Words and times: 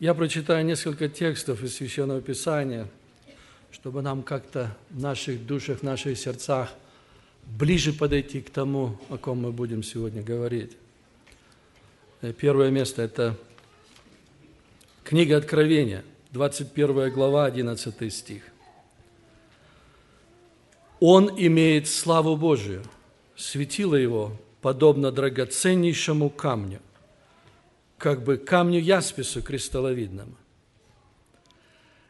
Я 0.00 0.14
прочитаю 0.14 0.64
несколько 0.64 1.10
текстов 1.10 1.62
из 1.62 1.74
Священного 1.76 2.22
Писания, 2.22 2.88
чтобы 3.70 4.00
нам 4.00 4.22
как-то 4.22 4.74
в 4.88 4.98
наших 4.98 5.44
душах, 5.44 5.80
в 5.80 5.82
наших 5.82 6.16
сердцах 6.16 6.70
ближе 7.44 7.92
подойти 7.92 8.40
к 8.40 8.48
тому, 8.48 8.96
о 9.10 9.18
ком 9.18 9.42
мы 9.42 9.52
будем 9.52 9.82
сегодня 9.82 10.22
говорить. 10.22 10.74
Э, 12.22 12.32
первое 12.32 12.70
место– 12.70 13.02
это 13.04 13.36
книга 15.04 15.36
Откровения, 15.36 16.02
21 16.30 17.12
глава, 17.12 17.44
11 17.44 18.10
стих. 18.10 18.42
«Он 20.98 21.28
имеет 21.36 21.86
славу 21.88 22.38
Божию, 22.38 22.84
светило 23.36 23.96
его, 23.96 24.32
подобно 24.62 25.12
драгоценнейшему 25.12 26.30
камню, 26.30 26.80
как 28.00 28.24
бы 28.24 28.38
камню 28.38 28.80
яспису 28.80 29.42
кристалловидному». 29.42 30.36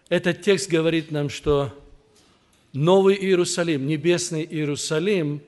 Этот 0.08 0.40
текст 0.42 0.70
говорит 0.70 1.10
нам, 1.10 1.28
что 1.28 1.72
Новый 2.72 3.16
Иерусалим, 3.16 3.86
небесный 3.86 4.44
Иерусалим 4.44 5.42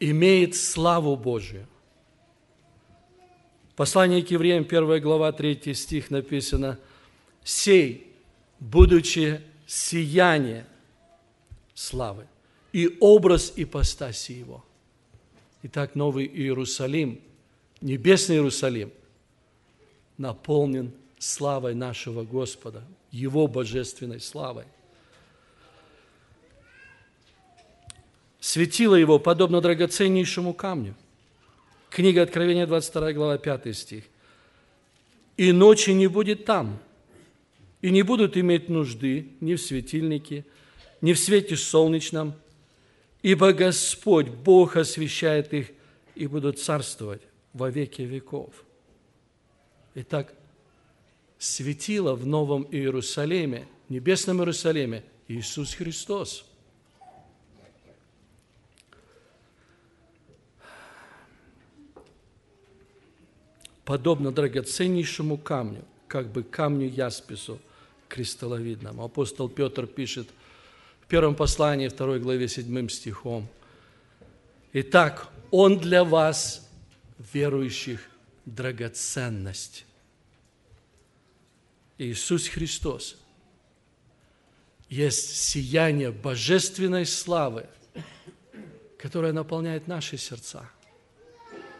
имеет 0.00 0.56
славу 0.56 1.16
Божию. 1.16 1.66
Послание 3.76 4.22
к 4.22 4.30
евреям, 4.30 4.64
1 4.64 5.00
глава, 5.00 5.32
3 5.32 5.74
стих 5.74 6.10
написано, 6.10 6.78
«Сей, 7.42 8.12
будучи 8.60 9.40
сияние 9.66 10.66
славы, 11.74 12.26
и 12.72 12.96
образ 13.00 13.52
ипостаси 13.56 14.32
его». 14.32 14.64
Итак, 15.64 15.94
Новый 15.94 16.26
Иерусалим, 16.26 17.20
небесный 17.80 18.36
Иерусалим, 18.36 18.92
наполнен 20.18 20.92
славой 21.18 21.74
нашего 21.74 22.24
Господа, 22.24 22.82
Его 23.10 23.46
божественной 23.46 24.20
славой. 24.20 24.64
Светило 28.40 28.94
его 28.94 29.18
подобно 29.18 29.62
драгоценнейшему 29.62 30.52
камню. 30.52 30.94
Книга 31.88 32.22
Откровения, 32.22 32.66
22 32.66 33.12
глава, 33.14 33.38
5 33.38 33.74
стих. 33.74 34.04
«И 35.38 35.50
ночи 35.50 35.90
не 35.90 36.08
будет 36.08 36.44
там, 36.44 36.78
и 37.80 37.90
не 37.90 38.02
будут 38.02 38.36
иметь 38.36 38.68
нужды 38.68 39.28
ни 39.40 39.54
в 39.54 39.62
светильнике, 39.62 40.44
ни 41.00 41.14
в 41.14 41.18
свете 41.18 41.56
солнечном, 41.56 42.34
ибо 43.22 43.52
Господь, 43.52 44.28
Бог 44.28 44.76
освящает 44.76 45.54
их, 45.54 45.70
и 46.14 46.26
будут 46.26 46.58
царствовать 46.58 47.22
во 47.52 47.70
веки 47.70 48.02
веков». 48.02 48.63
Итак, 49.94 50.34
светило 51.38 52.14
в 52.14 52.26
Новом 52.26 52.66
Иерусалиме, 52.70 53.66
Небесном 53.88 54.38
Иерусалиме, 54.38 55.04
Иисус 55.28 55.74
Христос– 55.74 56.44
подобно 63.84 64.32
драгоценнейшему 64.32 65.36
камню, 65.36 65.84
как 66.08 66.28
бы 66.28 66.42
камню 66.42 66.88
яспису 66.88 67.58
кристалловидному. 68.08 69.04
Апостол 69.04 69.48
Петр 69.48 69.86
пишет 69.86 70.28
в 71.00 71.06
первом 71.06 71.34
послании, 71.34 71.88
второй 71.88 72.20
главе, 72.20 72.48
седьмым 72.48 72.88
стихом. 72.88 73.46
Итак, 74.72 75.28
Он 75.50 75.78
для 75.78 76.04
вас, 76.04 76.68
верующих, 77.32 78.08
драгоценность. 78.44 79.84
Иисус 81.98 82.48
Христос 82.48 83.16
есть 84.88 85.36
сияние 85.36 86.10
божественной 86.12 87.06
славы, 87.06 87.66
которое 88.98 89.32
наполняет 89.32 89.86
наши 89.86 90.16
сердца– 90.18 90.68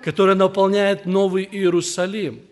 которая 0.05 0.37
наполняет 0.37 1.07
Новый 1.07 1.49
Иерусалим. 1.51 2.47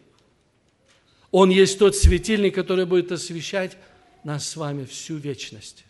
Он 1.30 1.50
есть 1.50 1.78
тот 1.78 1.94
светильник, 1.94 2.54
который 2.54 2.86
будет 2.86 3.12
освещать 3.12 3.76
нас 4.24 4.48
с 4.48 4.56
вами 4.56 4.86
всю 4.86 5.18
вечность. 5.18 5.84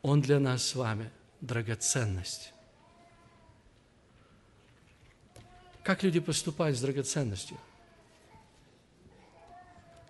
Он 0.00 0.22
для 0.22 0.40
нас 0.40 0.66
с 0.66 0.74
вами 0.74 1.10
драгоценность. 1.42 2.53
Как 5.84 6.02
люди 6.02 6.18
поступают 6.18 6.76
с 6.76 6.80
драгоценностью? 6.80 7.56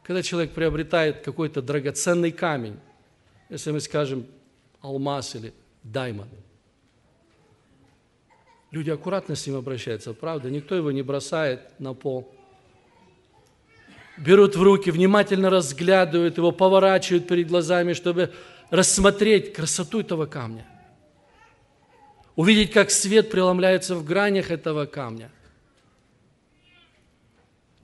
Когда 0.04 0.22
человек 0.22 0.52
приобретает 0.52 1.22
какой-то 1.22 1.60
драгоценный 1.60 2.30
камень, 2.30 2.78
если 3.50 3.72
мы 3.72 3.80
скажем 3.80 4.26
алмаз 4.80 5.34
или 5.34 5.52
даймонд, 5.82 6.30
Люди 8.74 8.90
аккуратно 8.90 9.36
с 9.36 9.46
ним 9.46 9.54
обращаются, 9.54 10.12
правда? 10.14 10.50
Никто 10.50 10.74
его 10.74 10.90
не 10.90 11.02
бросает 11.02 11.60
на 11.78 11.94
пол. 11.94 12.28
Берут 14.18 14.56
в 14.56 14.62
руки, 14.64 14.90
внимательно 14.90 15.48
разглядывают 15.48 16.38
его, 16.38 16.50
поворачивают 16.50 17.28
перед 17.28 17.46
глазами, 17.46 17.92
чтобы 17.92 18.32
рассмотреть 18.70 19.52
красоту 19.52 20.00
этого 20.00 20.26
камня. 20.26 20.66
Увидеть, 22.34 22.72
как 22.72 22.90
свет 22.90 23.30
преломляется 23.30 23.94
в 23.94 24.04
гранях 24.04 24.50
этого 24.50 24.86
камня. 24.86 25.30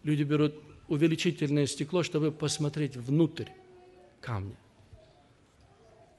Люди 0.03 0.23
берут 0.23 0.55
увеличительное 0.89 1.67
стекло, 1.67 2.03
чтобы 2.03 2.33
посмотреть 2.33 2.97
внутрь 2.97 3.49
камня. 4.21 4.57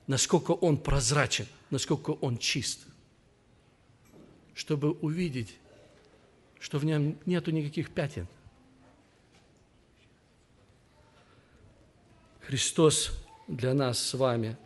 Насколько 0.07 0.51
он 0.51 0.77
прозрачен, 0.77 1.45
насколько 1.69 2.11
он 2.11 2.37
чист 2.37 2.87
чтобы 4.61 4.91
увидеть, 4.91 5.57
что 6.59 6.77
в 6.77 6.85
нем 6.85 7.17
нету 7.25 7.51
никаких 7.51 7.89
пятен. 7.89 8.27
Христос 12.41 13.11
для 13.47 13.73
нас 13.73 13.99
с 13.99 14.13
вами, 14.13 14.57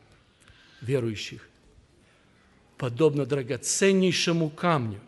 верующих, 0.82 1.48
подобно 2.78 3.26
драгоценнейшему 3.26 4.50
камню, 4.50 5.00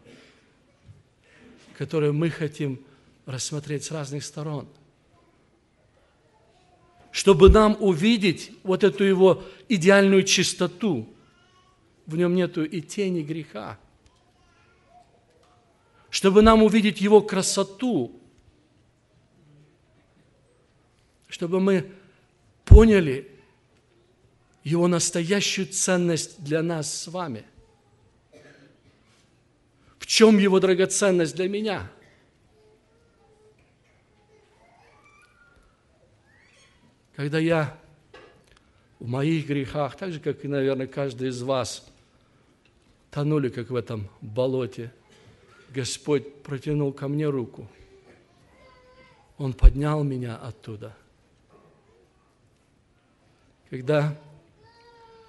который 1.78 2.12
мы 2.12 2.30
хотим 2.30 2.80
рассмотреть 3.28 3.84
с 3.84 3.92
разных 3.92 4.24
сторон. 4.24 4.68
Чтобы 7.12 7.52
нам 7.52 7.78
увидеть 7.80 8.52
вот 8.64 8.84
эту 8.84 9.04
его 9.04 9.44
идеальную 9.70 10.24
чистоту, 10.24 11.08
в 12.08 12.18
нем 12.18 12.34
нету 12.34 12.64
и 12.64 12.82
тени 12.82 13.22
греха– 13.22 13.78
чтобы 16.10 16.42
нам 16.42 16.64
увидеть 16.64 17.02
Его 17.02 17.22
красоту, 17.22 18.20
чтобы 21.28 21.60
мы 21.60 21.92
поняли 22.66 23.32
Его 24.64 24.88
настоящую 24.88 25.68
ценность 25.68 26.44
для 26.44 26.64
нас 26.64 26.92
с 26.92 27.08
вами. 27.08 27.46
В 30.00 30.08
чем 30.08 30.40
Его 30.40 30.60
драгоценность 30.60 31.36
для 31.36 31.50
меня? 31.50 31.92
Когда 37.18 37.40
я 37.40 37.78
в 39.00 39.08
моих 39.08 39.46
грехах, 39.46 39.98
так 39.98 40.14
же, 40.14 40.22
как 40.22 40.46
и, 40.46 40.48
наверное, 40.48 40.88
каждый 40.88 41.28
из 41.28 41.42
вас, 41.42 41.86
тонули, 43.12 43.50
как 43.50 43.70
в 43.70 43.76
этом 43.76 44.08
болоте– 44.22 44.94
Господь 45.70 46.44
протянул 46.44 46.94
ко 46.94 47.08
мне 47.08 47.28
руку. 47.28 47.68
Он 49.38 49.54
поднял 49.54 50.04
меня 50.04 50.36
оттуда. 50.36 50.96
Когда 53.70 54.18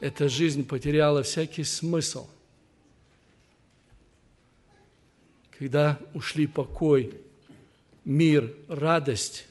эта 0.00 0.28
жизнь 0.28 0.66
потеряла 0.66 1.22
всякий 1.22 1.64
смысл, 1.64 2.28
когда 5.58 5.98
ушли 6.14 6.46
покой, 6.46 7.20
мир, 8.04 8.54
радость, 8.68 9.47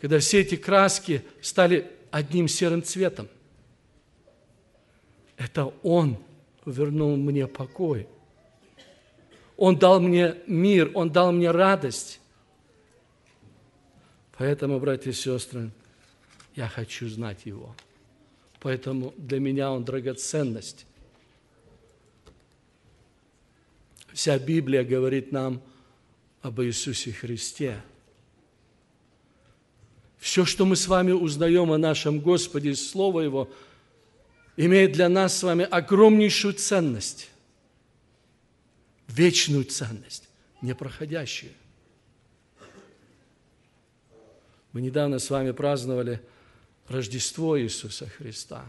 когда 0.00 0.18
все 0.18 0.40
эти 0.40 0.56
краски 0.56 1.24
стали 1.40 1.90
одним 2.10 2.48
серым 2.48 2.82
цветом, 2.82 3.28
это 5.36 5.72
Он 5.82 6.18
вернул 6.64 7.16
мне 7.16 7.46
покой– 7.46 8.06
он 9.58 9.76
дал 9.76 9.98
мне 9.98 10.36
мир, 10.46 10.92
Он 10.94 11.10
дал 11.10 11.32
мне 11.32 11.50
радость. 11.50 12.20
Поэтому, 14.38 14.78
братья 14.78 15.10
и 15.10 15.12
сестры, 15.12 15.72
я 16.54 16.68
хочу 16.68 17.08
знать 17.08 17.44
Его. 17.44 17.74
Поэтому 18.60 19.12
для 19.16 19.40
меня 19.40 19.72
Он 19.72 19.84
драгоценность. 19.84 20.86
Вся 24.12 24.38
Библия 24.38 24.84
говорит 24.84 25.32
нам 25.32 25.60
об 26.40 26.60
Иисусе 26.60 27.10
Христе. 27.10 27.82
Все, 30.18 30.44
что 30.44 30.64
мы 30.64 30.76
с 30.76 30.88
вами 30.88 31.12
узнаем 31.12 31.70
о 31.70 31.78
нашем 31.78 32.20
Господе 32.20 32.70
из 32.70 32.90
Слова 32.90 33.20
Его, 33.20 33.50
имеет 34.56 34.92
для 34.92 35.08
нас 35.08 35.38
с 35.38 35.42
вами 35.42 35.64
огромнейшую 35.64 36.54
ценность, 36.54 37.30
вечную 39.06 39.64
ценность, 39.64 40.28
непроходящую. 40.60 41.52
Мы 44.72 44.80
недавно 44.82 45.18
с 45.18 45.30
вами 45.30 45.52
праздновали 45.52 46.20
Рождество 46.88 47.58
Иисуса 47.60 48.08
Христа, 48.08 48.64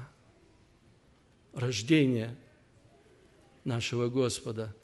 рождение 1.54 2.36
нашего 3.64 4.10
Господа. 4.10 4.76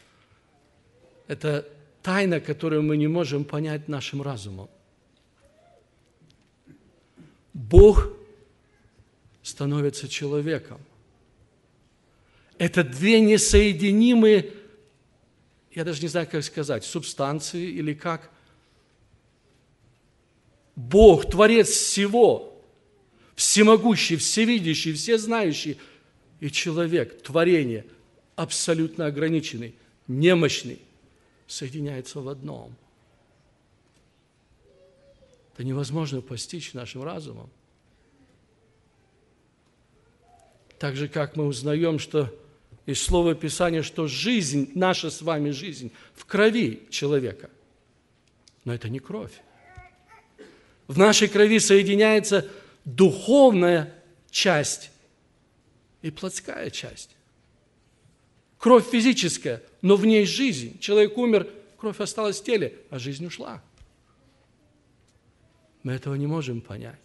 Это 1.28 1.68
тайна, 2.02 2.40
которую 2.40 2.84
мы 2.84 2.98
не 2.98 3.08
можем 3.08 3.46
понять 3.46 3.88
нашим 3.88 4.22
разумом. 4.22 4.70
Бог 7.56 8.10
становится 9.42 10.10
человеком. 10.10 10.80
Это 12.57 12.84
две 12.84 13.22
несоединимые, 13.22 14.52
я 15.72 15.86
даже 15.86 16.02
не 16.02 16.10
знаю, 16.10 16.28
как 16.30 16.44
сказать, 16.44 16.84
субстанции 16.84 17.63
или 17.63 17.94
как. 17.94 18.30
Бог, 20.75 21.30
Творец 21.30 21.69
всего, 21.69 22.62
всемогущий, 23.36 24.18
всевидящий, 24.18 24.94
всезнающий, 24.94 25.80
и 26.42 26.52
человек, 26.52 27.22
творение, 27.22 27.86
абсолютно 28.36 29.06
ограниченный, 29.06 29.75
немощный, 30.07 30.80
соединяется 31.48 32.19
в 32.19 32.28
одном– 32.28 32.75
это 35.56 35.63
невозможно 35.63 36.19
постичь 36.19 36.74
нашим 36.74 37.04
разумом. 37.04 37.50
Так 40.80 40.98
же, 40.98 41.07
как 41.07 41.38
мы 41.38 41.46
узнаем, 41.46 41.98
что 41.98 42.38
из 42.86 43.02
Слова 43.02 43.34
Писания, 43.36 43.81
что 43.81 44.06
жизнь, 44.06 44.72
наша 44.75 45.10
с 45.10 45.22
вами 45.22 45.52
жизнь 45.52 45.94
в 46.13 46.25
крови 46.25 46.84
человека. 46.90 47.50
Но 48.66 48.74
это 48.74 48.90
не 48.90 49.00
кровь. 49.00 49.31
В 50.88 50.98
нашей 50.98 51.30
крови 51.30 51.60
соединяется 51.60 52.50
духовная 52.84 53.94
часть 54.30 54.92
и 56.02 56.12
плотская 56.12 56.69
часть. 56.69 57.16
Кровь 58.57 58.90
физическая, 58.90 59.63
но 59.81 59.96
в 59.96 60.06
ней 60.06 60.25
жизнь. 60.25 60.80
Человек 60.80 61.18
умер, 61.18 61.48
кровь 61.78 62.02
осталась 62.02 62.42
в 62.42 62.44
теле, 62.44 62.75
а 62.90 63.00
жизнь 63.00 63.25
ушла. 63.25 63.63
Мы 65.86 65.94
этого 65.94 66.16
не 66.16 66.26
можем 66.26 66.62
понять. 66.62 67.00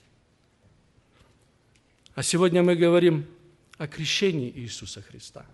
А 2.15 2.23
сегодня 2.23 2.63
мы 2.63 2.77
говорим 2.77 3.27
о 3.77 3.87
крещении 3.87 4.51
Иисуса 4.57 5.03
Христа. 5.03 5.45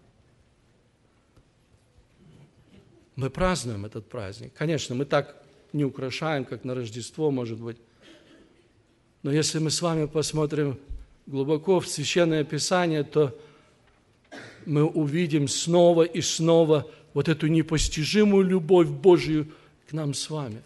Мы 3.16 3.28
празднуем 3.28 3.84
этот 3.84 4.08
праздник. 4.08 4.52
Конечно, 4.54 4.94
мы 4.94 5.06
так 5.06 5.42
не 5.72 5.84
украшаем, 5.84 6.44
как 6.44 6.62
на 6.62 6.76
Рождество, 6.76 7.32
может 7.32 7.58
быть. 7.58 7.78
Но 9.24 9.32
если 9.32 9.58
мы 9.58 9.72
с 9.72 9.82
вами 9.82 10.06
посмотрим 10.06 10.78
глубоко 11.26 11.80
в 11.80 11.88
Священное 11.88 12.44
Писание, 12.44 13.02
то 13.02 13.36
мы 14.66 14.84
увидим 14.84 15.48
снова 15.48 16.04
и 16.04 16.20
снова 16.20 16.88
вот 17.12 17.28
эту 17.28 17.48
непостижимую 17.48 18.44
любовь 18.44 18.86
Божию 18.86 19.52
к 19.88 19.92
нам 19.92 20.14
с 20.14 20.30
вами 20.30 20.62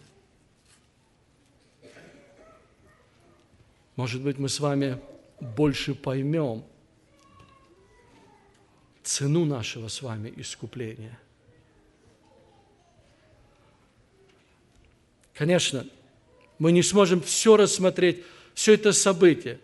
Может 3.95 4.21
быть, 4.21 4.37
мы 4.37 4.49
с 4.49 4.59
вами 4.59 4.99
больше 5.39 5.95
поймем 5.95 6.63
цену 9.03 9.45
нашего 9.45 9.87
с 9.87 10.01
вами 10.01 10.31
искупления. 10.37 11.19
Конечно, 15.33 15.85
мы 16.59 16.71
не 16.71 16.83
сможем 16.83 17.21
все 17.21 17.57
рассмотреть, 17.57 18.23
все 18.53 18.73
это 18.73 18.91
событие. 18.91 19.59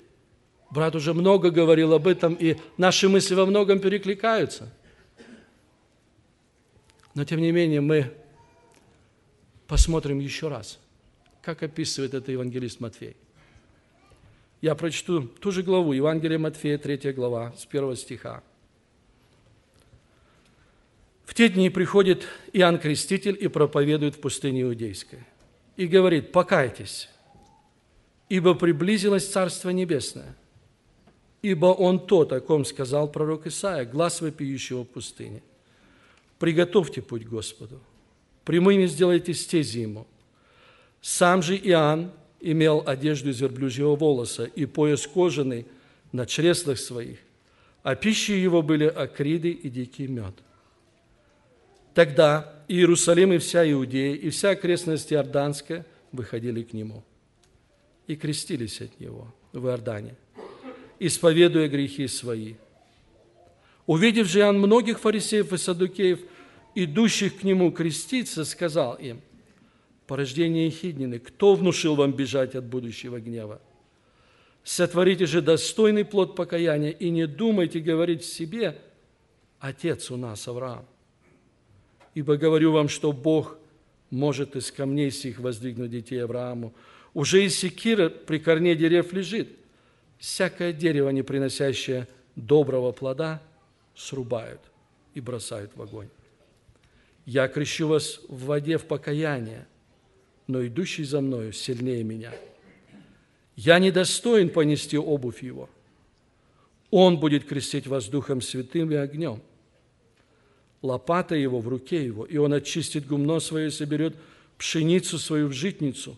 Брат 0.71 0.95
уже 0.95 1.13
много 1.13 1.51
говорил 1.51 1.93
об 1.93 2.07
этом, 2.07 2.33
и 2.33 2.57
наши 2.77 3.07
мысли 3.07 3.35
во 3.35 3.45
многом 3.45 3.79
перекликаются. 3.79 4.73
Но, 7.13 7.23
тем 7.23 7.39
не 7.39 7.51
менее, 7.51 7.81
мы 7.81 8.13
посмотрим 9.67 10.19
еще 10.19 10.49
раз, 10.49 10.79
как 11.41 11.63
описывает 11.63 12.13
это 12.13 12.31
евангелист 12.31 12.79
Матфей. 12.79 13.15
Я 14.61 14.73
прочту 14.75 15.21
ту 15.21 15.51
же 15.51 15.61
главу, 15.61 15.93
Евангелие 15.93 16.39
Матфея, 16.39 16.77
3 16.77 17.13
глава, 17.13 17.53
с 17.57 17.65
1 17.65 17.95
стиха. 17.95 18.41
В 21.25 21.33
те 21.33 21.49
дни 21.49 21.69
приходит 21.69 22.25
Иоанн 22.53 22.79
Креститель 22.79 23.37
и 23.39 23.47
проповедует 23.47 24.15
в 24.15 24.19
пустыне 24.19 24.63
Иудейской. 24.63 25.19
И 25.75 25.85
говорит, 25.85 26.31
покайтесь, 26.31 27.09
ибо 28.29 28.55
приблизилось 28.55 29.29
Царство 29.29 29.69
Небесное. 29.69 30.35
Ибо 31.43 31.67
он 31.67 31.99
тот, 32.07 32.33
о 32.33 32.39
ком 32.39 32.65
сказал 32.65 33.11
пророк 33.11 33.45
Исаия, 33.45 33.85
глаз 33.85 34.21
вопиющего 34.21 34.83
в 34.83 34.87
пустыне. 34.87 35.43
Приготовьте 36.39 37.01
путь 37.03 37.25
Господу, 37.25 37.79
прямыми 38.43 38.87
сделайте 38.87 39.33
стези 39.33 39.81
ему. 39.81 40.07
Сам 41.01 41.43
же 41.43 41.55
Иоанн 41.55 42.11
имел 42.39 42.83
одежду 42.85 43.29
из 43.29 43.41
верблюжьего 43.41 43.95
волоса 43.95 44.45
и 44.45 44.65
пояс 44.65 45.07
кожаный 45.07 45.65
на 46.11 46.25
чреслах 46.25 46.77
своих, 46.77 47.19
а 47.83 47.95
пищей 47.95 48.39
его 48.41 48.61
были 48.61 48.85
акриды 48.85 49.51
и 49.51 49.69
дикий 49.69 50.07
мед. 50.07 50.33
Тогда 51.93 52.63
Иерусалим 52.67 53.33
и 53.33 53.37
вся 53.39 53.69
Иудея, 53.71 54.13
и 54.13 54.29
вся 54.29 54.51
окрестность 54.51 55.11
Иорданская 55.11 55.85
выходили 56.11 56.61
к 56.63 56.73
нему 56.73 57.03
и 58.05 58.15
крестились 58.15 58.81
от 58.81 58.99
него 58.99 59.33
в 59.51 59.65
Иордане, 59.65 60.15
исповедуя 60.99 61.67
грехи 61.67 62.07
свои. 62.07 62.55
Увидев 63.85 64.27
же 64.27 64.39
Иоанн 64.39 64.59
многих 64.59 64.99
фарисеев 64.99 65.53
и 65.53 65.57
садукеев, 65.57 66.19
идущих 66.75 67.39
к 67.39 67.43
нему 67.43 67.71
креститься, 67.71 68.45
сказал 68.45 68.95
им, 68.95 69.21
порождение 70.07 70.67
Ехиднины, 70.67 71.19
кто 71.19 71.53
внушил 71.53 71.95
вам 71.95 72.13
бежать 72.13 72.55
от 72.55 72.65
будущего 72.65 73.19
гнева? 73.19 73.61
Сотворите 74.63 75.25
же 75.25 75.41
достойный 75.41 76.05
плод 76.05 76.35
покаяния 76.35 76.91
и 76.91 77.09
не 77.09 77.27
думайте 77.27 77.79
говорить 77.79 78.23
в 78.23 78.33
себе, 78.33 78.79
Отец 79.59 80.11
у 80.11 80.17
нас 80.17 80.47
Авраам. 80.47 80.85
Ибо 82.13 82.37
говорю 82.37 82.71
вам, 82.71 82.89
что 82.89 83.11
Бог 83.11 83.57
может 84.09 84.55
из 84.55 84.71
камней 84.71 85.11
сих 85.11 85.39
воздвигнуть 85.39 85.91
детей 85.91 86.23
Аврааму. 86.23 86.73
Уже 87.13 87.43
и 87.43 87.49
секира 87.49 88.09
при 88.09 88.39
корне 88.39 88.75
дерев 88.75 89.13
лежит. 89.13 89.49
Всякое 90.19 90.73
дерево, 90.73 91.09
не 91.09 91.23
приносящее 91.23 92.07
доброго 92.35 92.91
плода, 92.91 93.41
срубают 93.95 94.61
и 95.15 95.21
бросают 95.21 95.71
в 95.75 95.81
огонь. 95.81 96.09
Я 97.25 97.47
крещу 97.47 97.87
вас 97.87 98.21
в 98.27 98.45
воде 98.45 98.77
в 98.77 98.85
покаяние– 98.85 99.67
но 100.47 100.65
идущий 100.65 101.03
за 101.03 101.21
мною 101.21 101.51
сильнее 101.51 102.03
меня. 102.03 102.33
Я 103.55 103.79
недостоин 103.79 104.49
понести 104.49 104.97
обувь 104.97 105.43
его. 105.43 105.69
Он 106.89 107.19
будет 107.19 107.45
крестить 107.45 107.85
вас 107.85 108.07
Духом 108.07 108.41
Святым 108.41 108.91
и 108.91 108.95
огнем. 108.95 109.41
Лопата 110.81 111.35
его 111.35 111.59
в 111.59 111.67
руке 111.67 112.05
его, 112.05 112.23
и 112.23 112.37
он 112.37 112.53
очистит 112.53 113.07
гумно 113.07 113.39
свое 113.39 113.67
и 113.67 113.71
соберет 113.71 114.15
пшеницу 114.57 115.19
свою 115.19 115.47
в 115.47 115.53
житницу, 115.53 116.17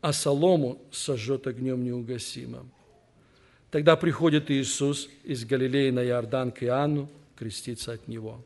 а 0.00 0.12
солому 0.12 0.82
сожжет 0.90 1.46
огнем 1.46 1.82
неугасимым. 1.82 2.70
Тогда 3.70 3.96
приходит 3.96 4.50
Иисус 4.50 5.08
из 5.22 5.44
Галилеи 5.44 5.90
на 5.90 6.04
Иордан 6.04 6.50
к 6.50 6.64
Иоанну 6.64 7.08
креститься 7.36 7.92
от 7.92 8.08
него. 8.08 8.44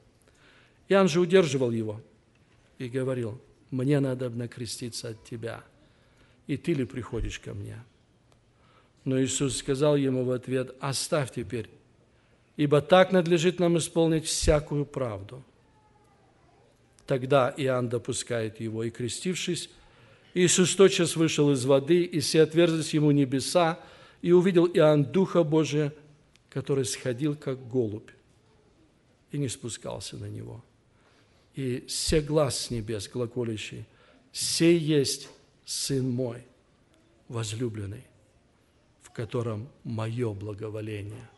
Иоанн 0.88 1.08
же 1.08 1.18
удерживал 1.18 1.72
его 1.72 2.00
и 2.78 2.88
говорил– 2.88 3.40
мне 3.74 3.98
надо 3.98 4.30
накреститься 4.30 5.08
от 5.08 5.24
тебя, 5.24 5.64
и 6.46 6.56
ты 6.56 6.74
ли 6.74 6.84
приходишь 6.84 7.40
ко 7.40 7.54
мне? 7.54 7.82
Но 9.04 9.20
Иисус 9.20 9.56
сказал 9.56 9.96
ему 9.96 10.24
в 10.24 10.30
ответ, 10.30 10.74
оставь 10.80 11.34
теперь, 11.34 11.68
ибо 12.56 12.80
так 12.80 13.10
надлежит 13.10 13.58
нам 13.58 13.76
исполнить 13.76 14.26
всякую 14.26 14.86
правду. 14.86 15.42
Тогда 17.06 17.52
Иоанн 17.56 17.88
допускает 17.88 18.60
его, 18.60 18.84
и 18.84 18.90
крестившись, 18.90 19.68
Иисус 20.32 20.74
тотчас 20.74 21.16
вышел 21.16 21.50
из 21.50 21.64
воды, 21.64 22.04
и 22.04 22.20
все 22.20 22.42
отверзлись 22.42 22.94
ему 22.94 23.10
небеса, 23.10 23.80
и 24.22 24.32
увидел 24.32 24.66
Иоанн 24.66 25.04
Духа 25.04 25.42
Божия, 25.42 25.92
который 26.48 26.84
сходил, 26.84 27.34
как 27.34 27.68
голубь, 27.68 28.10
и 29.32 29.38
не 29.38 29.48
спускался 29.48 30.16
на 30.16 30.26
него 30.26 30.62
и 31.54 31.84
все 31.86 32.20
глаз 32.20 32.58
с 32.58 32.70
небес 32.70 33.08
глаголящий, 33.08 33.86
«Сей 34.32 34.78
есть 34.78 35.28
Сын 35.64 36.10
мой, 36.10 36.44
возлюбленный, 37.28 38.04
в 39.00 39.10
котором 39.10 39.68
мое 39.82 40.32
благоволение. 40.34 41.28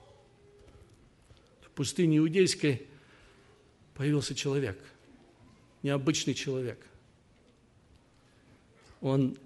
В 1.61 1.71
пустыне 1.71 2.19
иудейской 2.19 2.89
появился 3.95 4.35
человек, 4.35 4.79
необычный 5.83 6.35
человек. 6.35 6.85
Он 9.01 9.39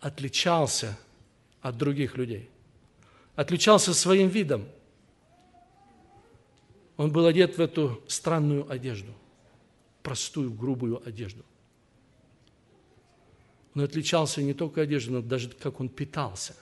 отличался 0.00 0.98
от 1.60 1.76
других 1.76 2.16
людей, 2.16 2.48
отличался 3.36 3.92
своим 3.92 4.28
видом. 4.28 4.66
Он 6.96 7.12
был 7.12 7.26
одет 7.26 7.58
в 7.58 7.60
эту 7.60 8.02
странную 8.08 8.70
одежду, 8.70 9.12
простую, 10.02 10.52
грубую 10.52 11.06
одежду. 11.06 11.44
Он 13.74 13.82
отличался 13.82 14.42
не 14.42 14.54
только 14.54 14.82
одеждой, 14.82 15.12
но 15.12 15.22
даже 15.22 15.48
как 15.48 15.80
он 15.80 15.88
питался. 15.88 16.54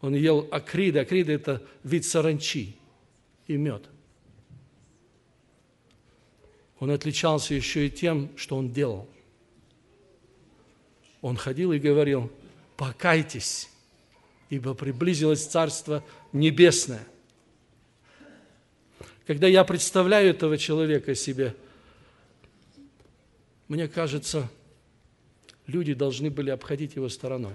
Он 0.00 0.14
ел 0.14 0.48
акриды. 0.50 0.98
Акриды– 0.98 1.32
это 1.34 1.62
вид 1.84 2.04
саранчи 2.04 2.76
и 3.46 3.56
мед. 3.56 3.84
Он 6.80 6.90
отличался 6.90 7.54
еще 7.54 7.86
и 7.86 7.90
тем, 7.90 8.36
что 8.36 8.56
он 8.56 8.72
делал. 8.72 9.08
Он 11.20 11.36
ходил 11.36 11.72
и 11.72 11.78
говорил, 11.78 12.32
покайтесь, 12.76 13.70
ибо 14.50 14.74
приблизилось 14.74 15.46
Царство 15.46 16.04
Небесное. 16.32 17.06
Когда 19.26 19.46
я 19.46 19.64
представляю 19.64 20.30
этого 20.30 20.58
человека 20.58 21.14
себе, 21.14 21.54
мне 23.68 23.88
кажется, 23.88 24.50
люди 25.66 25.94
должны 25.94 26.30
были 26.30 26.50
обходить 26.50 26.96
его 26.96 27.08
стороной. 27.08 27.54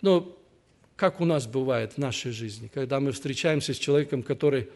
Но 0.00 0.36
как 0.96 1.20
у 1.20 1.24
нас 1.24 1.46
бывает 1.46 1.92
в 1.92 1.98
нашей 1.98 2.32
жизни, 2.32 2.70
когда 2.72 2.98
мы 2.98 3.12
встречаемся 3.12 3.74
с 3.74 3.78
человеком, 3.78 4.22
который 4.22 4.68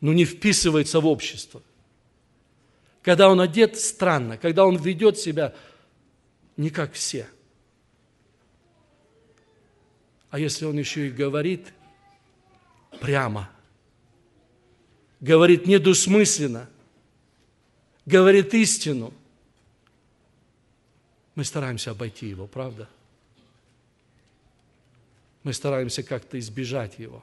ну, 0.00 0.12
не 0.12 0.24
вписывается 0.24 1.00
в 1.00 1.06
общество, 1.06 1.62
когда 3.02 3.28
он 3.28 3.40
одет 3.40 3.78
странно, 3.78 4.38
когда 4.38 4.64
он 4.64 4.76
ведет 4.76 5.18
себя 5.18 5.54
не 6.56 6.70
как 6.70 6.92
все. 6.92 7.28
А 10.30 10.38
если 10.38 10.64
он 10.64 10.78
еще 10.78 11.08
и 11.08 11.10
говорит 11.10 11.72
прямо, 13.00 13.50
говорит 15.20 15.66
недосмысленно, 15.66 16.68
говорит 18.06 18.54
истину– 18.54 19.12
мы 21.34 21.44
стараемся 21.44 21.92
обойти 21.92 22.26
его, 22.26 22.46
правда? 22.46 22.88
Мы 25.42 25.52
стараемся 25.52 26.02
как-то 26.02 26.38
избежать 26.38 26.98
его. 26.98 27.22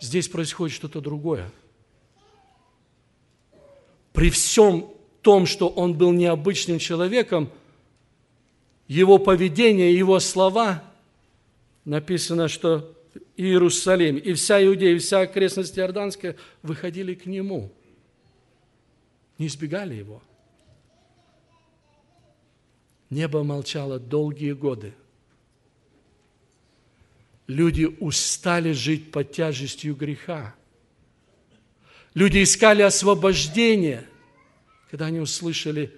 Здесь 0.00 0.28
происходит 0.28 0.74
что-то 0.74 1.00
другое. 1.00 1.50
При 4.12 4.30
всем 4.30 4.90
том, 5.22 5.46
что 5.46 5.68
он 5.68 5.94
был 5.94 6.12
необычным 6.12 6.78
человеком, 6.78 7.50
его 8.88 9.18
поведение, 9.18 9.96
его 9.96 10.18
слова, 10.20 10.82
написано, 11.84 12.48
что 12.48 12.95
Иерусалим 13.36 14.16
и 14.16 14.32
вся 14.32 14.64
Иудея, 14.64 14.94
и 14.94 14.98
вся 14.98 15.20
окрестность 15.20 15.78
Иорданская 15.78 16.36
выходили 16.62 17.14
к 17.14 17.26
нему, 17.26 17.72
не 19.38 19.46
избегали 19.46 19.94
его– 19.94 20.22
Небо 23.10 23.44
молчало 23.44 23.98
долгие 23.98 24.52
годы. 24.52 24.92
Люди 27.46 27.84
устали 27.84 28.72
жить 28.72 29.12
под 29.12 29.30
тяжестью 29.30 29.94
греха. 29.94 30.54
Люди 32.14 32.42
искали 32.42 32.82
освобождения. 32.82 34.08
Когда 34.90 35.06
они 35.06 35.20
услышали 35.20 35.96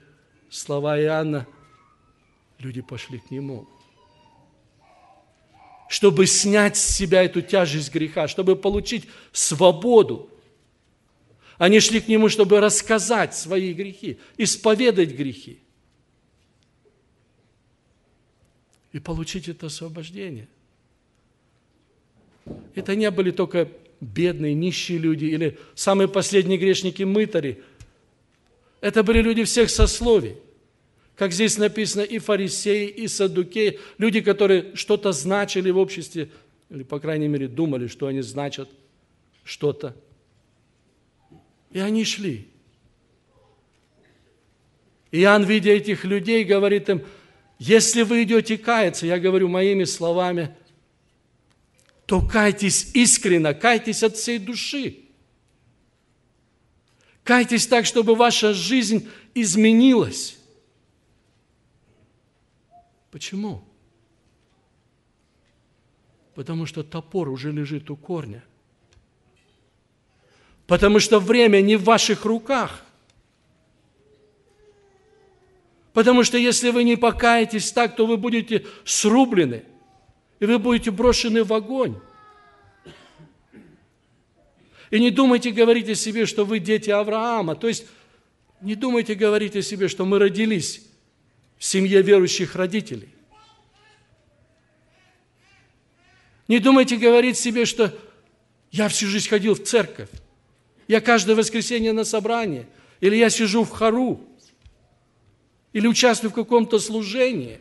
слова 0.50 1.00
Иоанна, 1.00 1.46
люди 2.58 2.82
пошли 2.82 3.18
к 3.18 3.30
нему. 3.30 3.66
Чтобы 5.88 6.26
снять 6.26 6.76
с 6.76 6.96
себя 6.96 7.22
эту 7.22 7.42
тяжесть 7.42 7.92
греха, 7.92 8.28
чтобы 8.28 8.56
получить 8.56 9.08
свободу. 9.32 10.30
Они 11.56 11.80
шли 11.80 12.00
к 12.00 12.08
нему, 12.08 12.28
чтобы 12.28 12.60
рассказать 12.60 13.34
свои 13.34 13.72
грехи, 13.72 14.18
исповедать 14.36 15.10
грехи. 15.10 15.60
и 18.92 19.00
получить 19.00 19.48
это 19.48 19.66
освобождение. 19.66 20.48
Это 22.74 22.94
не 22.96 23.10
были 23.10 23.30
только 23.30 23.68
бедные, 24.00 24.54
нищие 24.54 24.98
люди 24.98 25.26
или 25.26 25.58
самые 25.74 26.08
последние 26.08 26.58
грешники-мытари. 26.58 27.62
Это 28.80 29.02
были 29.02 29.20
люди 29.20 29.44
всех 29.44 29.70
сословий. 29.70 30.36
Как 31.18 31.32
здесь 31.32 31.58
написано, 31.58 32.02
и 32.02 32.18
фарисеи, 32.18 32.88
и 32.88 33.08
садукеи, 33.08 33.80
люди, 33.98 34.20
которые 34.20 34.74
что-то 34.74 35.12
значили 35.12 35.70
в 35.70 35.76
обществе, 35.76 36.30
или, 36.70 36.84
по 36.84 37.00
крайней 37.00 37.28
мере, 37.28 37.48
думали, 37.48 37.88
что 37.88 38.06
они 38.06 38.22
значат 38.22 38.70
что-то. 39.44 39.94
И 41.72 41.80
они 41.80 42.04
шли. 42.04 42.48
Иоанн, 45.10 45.44
видя 45.44 45.72
этих 45.72 46.04
людей, 46.04 46.44
говорит 46.44 46.88
им– 46.88 47.02
если 47.58 48.02
вы 48.02 48.22
идете 48.22 48.56
каяться, 48.56 49.06
я 49.06 49.18
говорю 49.18 49.48
моими 49.48 49.84
словами, 49.84 50.54
то 52.06 52.22
кайтесь 52.22 52.92
искренно, 52.94 53.52
кайтесь 53.52 54.02
от 54.02 54.16
всей 54.16 54.38
души. 54.38 55.00
Кайтесь 57.24 57.66
так, 57.66 57.84
чтобы 57.84 58.14
ваша 58.14 58.54
жизнь 58.54 59.08
изменилась. 59.34 60.37
Почему? 63.18 63.64
Потому 66.36 66.66
что 66.66 66.84
топор 66.84 67.28
уже 67.30 67.50
лежит 67.50 67.90
у 67.90 67.96
корня. 67.96 68.44
Потому 70.68 71.00
что 71.00 71.18
время 71.18 71.60
не 71.60 71.74
в 71.74 71.82
ваших 71.82 72.24
руках. 72.24 72.84
Потому 75.92 76.22
что 76.22 76.38
если 76.38 76.70
вы 76.70 76.84
не 76.84 76.94
покаетесь 76.94 77.72
так, 77.72 77.96
то 77.96 78.06
вы 78.06 78.18
будете 78.18 78.64
срублены, 78.84 79.64
и 80.38 80.46
вы 80.46 80.60
будете 80.60 80.92
брошены 80.92 81.42
в 81.42 81.52
огонь. 81.52 81.98
И 84.92 85.00
не 85.00 85.10
думайте 85.10 85.50
говорить 85.50 85.88
о 85.88 85.96
себе, 85.96 86.24
что 86.24 86.44
вы 86.44 86.60
дети 86.60 86.90
Авраама. 86.90 87.56
То 87.56 87.66
есть 87.66 87.84
не 88.60 88.76
думайте 88.76 89.16
говорить 89.16 89.56
о 89.56 89.62
себе, 89.62 89.88
что 89.88 90.04
мы 90.04 90.20
родились 90.20 90.87
семье 91.58 92.02
верующих 92.02 92.54
родителей. 92.54 93.08
Не 96.46 96.58
думайте 96.58 96.96
говорить 96.96 97.36
себе, 97.36 97.66
что 97.66 97.96
я 98.70 98.88
всю 98.88 99.06
жизнь 99.06 99.28
ходил 99.28 99.54
в 99.54 99.62
церковь, 99.64 100.08
я 100.86 101.00
каждое 101.00 101.36
воскресенье 101.36 101.92
на 101.92 102.04
собрание, 102.04 102.66
или 103.00 103.16
я 103.16 103.28
сижу 103.30 103.64
в 103.64 103.70
хору 103.70 104.24
или 105.72 105.86
участвую 105.86 106.30
в 106.30 106.34
каком-то 106.34 106.78
служении. 106.78 107.60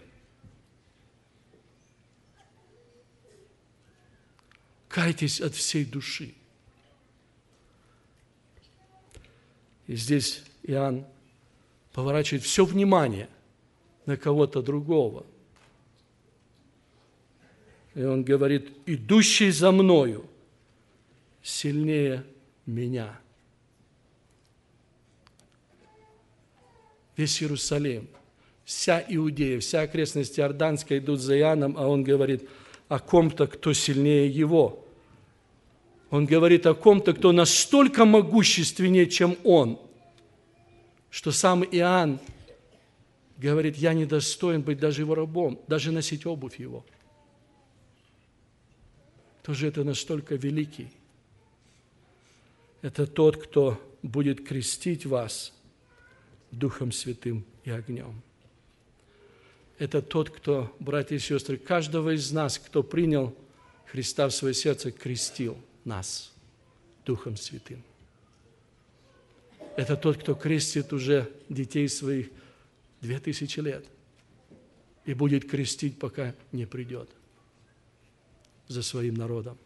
Кайтесь 4.87 5.41
от 5.41 5.53
всей 5.53 5.85
души. 5.85 6.33
И 9.85 9.95
здесь 9.95 10.41
Иоанн 10.63 11.05
поворачивает 11.93 12.43
все 12.43 12.65
внимание 12.65 13.29
на 14.07 14.17
кого-то 14.17 14.63
другого. 14.63 15.23
И 17.93 18.03
он 18.03 18.23
говорит, 18.23 18.71
идущий 18.87 19.51
за 19.51 19.71
мною 19.71 20.25
сильнее 21.43 22.23
меня– 22.65 23.19
весь 27.17 27.41
Иерусалим, 27.41 28.07
вся 28.63 29.03
Иудея, 29.09 29.59
вся 29.59 29.81
окрестность 29.81 30.39
Иорданская 30.39 30.99
идут 30.99 31.19
за 31.19 31.37
Иоанном, 31.37 31.75
а 31.77 31.87
он 31.87 32.03
говорит 32.03 32.47
о 32.87 32.99
ком-то, 32.99 33.47
кто 33.47 33.73
сильнее 33.73 34.29
его. 34.29 34.85
Он 36.09 36.25
говорит 36.25 36.65
о 36.67 36.73
ком-то, 36.73 37.13
кто 37.13 37.31
настолько 37.31 38.05
могущественнее, 38.05 39.07
чем 39.07 39.35
он, 39.43 39.79
что 41.09 41.31
сам 41.31 41.63
Иоанн 41.63 42.19
говорит, 43.37 43.77
я 43.77 43.93
недостоин 43.93 44.61
быть 44.61 44.79
даже 44.79 45.01
его 45.01 45.15
рабом, 45.15 45.59
даже 45.67 45.91
носить 45.91 46.25
обувь 46.25 46.59
его. 46.59 46.85
Кто 49.41 49.53
же 49.53 49.67
это 49.67 49.83
настолько 49.83 50.35
великий? 50.35 50.89
Это 52.81 53.07
тот, 53.07 53.37
кто 53.37 53.81
будет 54.01 54.45
крестить 54.45 55.05
вас– 55.05 55.53
Духом 56.51 56.91
Святым 56.91 57.45
и 57.63 57.71
огнем. 57.71 58.21
это 59.79 60.01
тот, 60.01 60.29
кто, 60.29 60.75
братья 60.79 61.15
и 61.15 61.19
сестры, 61.19 61.57
каждого 61.57 62.15
из 62.15 62.31
нас, 62.31 62.57
кто 62.57 62.81
принял 62.81 63.35
Христа 63.85 64.27
в 64.27 64.31
свое 64.31 64.53
сердце, 64.53 64.91
крестил 64.91 65.57
нас 65.83 66.33
Духом 67.05 67.37
Святым. 67.37 67.83
Это 69.75 69.95
тот, 69.95 70.17
кто 70.17 70.33
крестит 70.33 70.93
уже 70.93 71.31
детей 71.49 71.87
своих 71.87 72.29
две 73.01 73.19
тысячи 73.19 73.59
лет 73.59 73.85
и 75.05 75.13
будет 75.13 75.49
крестить, 75.49 75.99
пока 75.99 76.33
не 76.51 76.65
придет 76.65 77.09
за 78.67 78.83
своим 78.83 79.13
народом. 79.13 79.57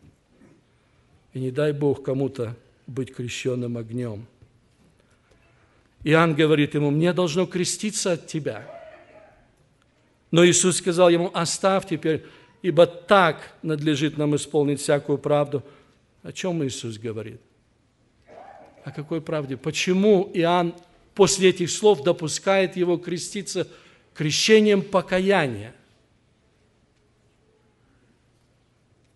И 1.33 1.39
не 1.39 1.51
дай 1.51 1.71
Бог 1.71 2.03
кому-то 2.03 2.55
быть 2.88 3.13
крещенным 3.13 3.77
огнем. 3.77 4.27
Иоанн 6.03 6.35
говорит 6.35 6.73
ему, 6.73 6.91
мне 6.91 7.13
должно 7.13 7.45
креститься 7.45 8.13
от 8.13 8.27
тебя. 8.27 8.67
Но 10.29 10.45
Иисус 10.45 10.77
сказал 10.77 11.09
ему, 11.09 11.31
оставь 11.33 11.88
теперь, 11.88 12.25
ибо 12.61 12.85
так 12.85 13.55
надлежит 13.61 14.17
нам 14.17 14.35
исполнить 14.35 14.79
всякую 14.79 15.17
правду. 15.17 15.63
О 16.23 16.31
чем 16.31 16.63
Иисус 16.63 16.97
говорит? 16.97 17.41
О 18.83 18.91
какой 18.91 19.21
правде? 19.21 19.57
Почему 19.57 20.29
Иоанн 20.33 20.73
после 21.13 21.50
этих 21.50 21.70
слов 21.70 22.03
допускает 22.03 22.75
его 22.75 22.98
креститься 22.98 23.68
крещением 24.13 24.82
покаяния? 24.82 25.75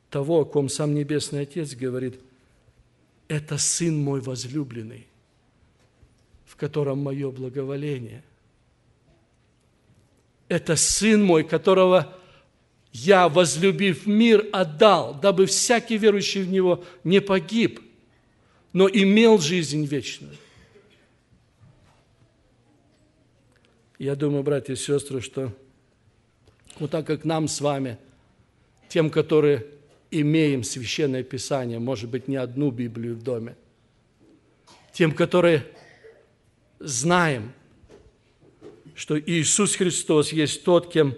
Того, 0.10 0.42
о 0.42 0.46
ком 0.46 0.70
сам 0.70 0.94
Небесный 0.94 1.42
Отец 1.42 1.75
говорит, 1.75 2.20
это 3.28 3.58
Сын 3.58 3.98
мой 3.98 4.22
возлюбленный, 4.22 5.08
в 6.46 6.56
котором 6.56 7.00
мое 7.00 7.32
благоволение. 7.32 8.24
Это 10.48 10.75
Сын 10.75 11.24
мой, 11.24 11.44
которого 11.44 12.16
я, 12.92 13.28
возлюбив 13.28 14.06
мир, 14.06 14.48
отдал, 14.54 15.16
дабы 15.16 15.48
всякий 15.48 15.98
верующий 15.98 16.44
в 16.44 16.50
Него 16.50 16.86
не 17.04 17.20
погиб, 17.20 17.82
но 18.72 18.88
имел 18.88 19.40
жизнь 19.40 19.86
вечную. 19.86 20.38
Я 23.98 24.16
думаю, 24.16 24.44
братья 24.44 24.74
и 24.74 24.75
сестры, 24.75 25.22
что 25.22 25.54
вот 26.80 26.92
так 26.92 27.08
как 27.08 27.24
нам 27.24 27.48
с 27.48 27.62
вами, 27.62 27.98
тем, 28.90 29.10
которые 29.10 29.66
имеем 30.12 30.64
Священное 30.64 31.24
Писание, 31.24 31.80
может 31.80 32.10
быть, 32.10 32.28
не 32.28 32.36
одну 32.36 32.72
Библию 32.72 33.16
в 33.16 33.24
доме, 33.24 33.56
тем, 34.92 35.14
которые 35.14 35.66
знаем, 36.80 37.54
что 38.96 39.20
Иисус 39.20 39.75
Христос 39.75 40.34
есть 40.34 40.64
тот, 40.64 40.92
кем 40.92 41.16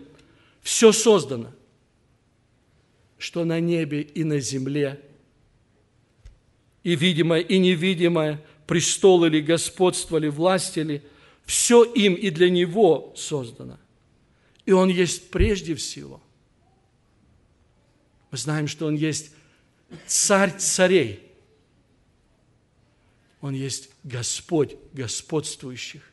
все 0.61 0.91
создано, 0.91 1.51
что 3.17 3.43
на 3.43 3.59
небе 3.59 4.01
и 4.01 4.23
на 4.23 4.39
земле, 4.39 5.01
и 6.83 6.95
видимое, 6.95 7.39
и 7.41 7.57
невидимое, 7.57 8.39
престол 8.67 9.25
или 9.25 9.41
господство, 9.41 10.17
или 10.17 10.27
власть, 10.27 10.77
или 10.77 11.01
все 11.47 11.85
им 11.85 12.13
и 12.13 12.29
для 12.29 12.49
Него 12.49 13.13
создано. 13.15 13.79
И 14.65 14.73
Он 14.73 14.89
есть 14.89 15.31
прежде 15.31 15.75
всего. 15.75 16.21
Мы 18.29 18.37
знаем, 18.37 18.67
что 18.67 18.85
Он 18.85 18.95
есть 18.95 19.31
царь 20.05 20.55
царей. 20.57 21.23
Он 23.39 23.53
есть 23.53 23.89
Господь 24.03 24.75
господствующих. 24.91 26.03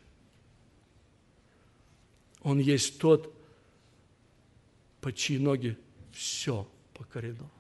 Он 2.43 2.61
есть 2.61 2.99
тот, 2.99 3.35
под 5.01 5.17
чьи 5.17 5.39
ноги 5.39 5.77
все 6.13 6.69
покорено. 6.93 7.51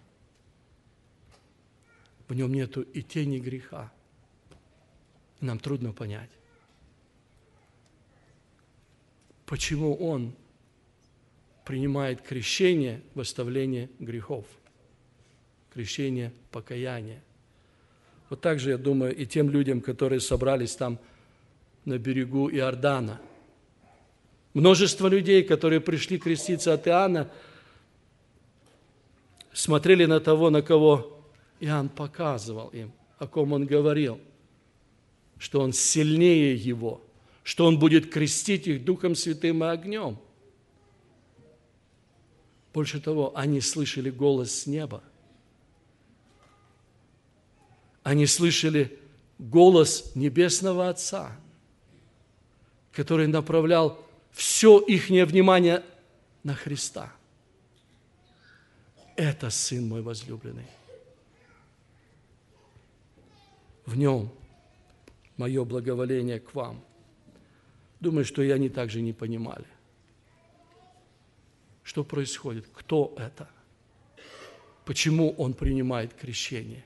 В 2.29 2.35
нем 2.35 2.55
нету 2.55 2.83
и 2.83 3.03
тени 3.03 3.39
греха. 3.39 3.93
Нам 5.41 5.59
трудно 5.59 5.93
понять, 5.93 6.31
почему 9.55 9.95
Он 9.95 10.33
принимает 11.65 12.21
крещение 12.23 13.03
в 13.15 13.21
оставление 13.21 13.89
грехов, 14.01 14.47
крещение 15.73 16.33
покаяния. 16.51 17.23
Вот 18.29 18.41
так 18.41 18.59
же, 18.59 18.71
я 18.71 18.79
думаю, 18.79 19.15
и 19.15 19.25
тем 19.27 19.51
людям, 19.51 19.81
которые 19.81 20.19
собрались 20.19 20.75
там 20.75 20.99
на 21.85 21.99
берегу 21.99 22.51
Иордана. 22.51 23.21
Множество 24.55 25.07
людей, 25.07 25.45
которые 25.45 25.81
пришли 25.81 26.19
креститься 26.19 26.75
от 26.75 26.89
Иоанна, 26.89 27.31
смотрели 29.53 30.05
на 30.07 30.19
того, 30.19 30.51
на 30.51 30.63
кого 30.63 31.25
Иоанн 31.61 31.91
показывал 31.91 32.71
им, 32.71 32.93
о 33.21 33.29
ком 33.29 33.53
он 33.53 33.67
говорил, 33.67 34.19
что 35.39 35.61
он 35.61 35.73
сильнее 35.73 36.57
его, 36.57 37.01
что 37.45 37.67
он 37.67 37.79
будет 37.79 38.11
крестить 38.11 38.67
их 38.67 38.85
Духом 38.85 39.15
Святым 39.15 39.63
и 39.63 39.69
огнем. 39.69 40.19
Больше 42.73 43.01
того, 43.01 43.37
они 43.37 43.61
слышали 43.61 44.11
голос 44.11 44.63
с 44.63 44.67
неба. 44.67 45.05
Они 48.03 48.27
слышали 48.27 48.99
голос 49.39 50.11
Небесного 50.17 50.89
Отца, 50.89 51.37
который 52.93 53.29
направлял 53.29 54.05
все 54.33 54.79
их 54.79 55.11
внимание 55.11 55.85
на 56.43 56.55
Христа. 56.55 57.13
Это 59.17 59.51
Сын 59.51 59.87
мой 59.87 60.03
возлюбленный. 60.03 60.67
В 63.85 63.97
нем 63.97 64.31
мое 65.37 65.63
благоволение 65.65 66.41
к 66.41 66.55
вам. 66.55 66.83
Думаю, 68.05 68.27
что 68.27 68.43
и 68.43 68.51
они 68.51 68.69
также 68.69 69.01
не 69.01 69.15
понимали. 69.15 69.65
Что 71.83 72.05
происходит? 72.05 72.67
Кто 72.75 73.15
это? 73.17 73.49
Почему 74.85 75.31
он 75.39 75.55
принимает 75.55 76.13
крещение? 76.13 76.85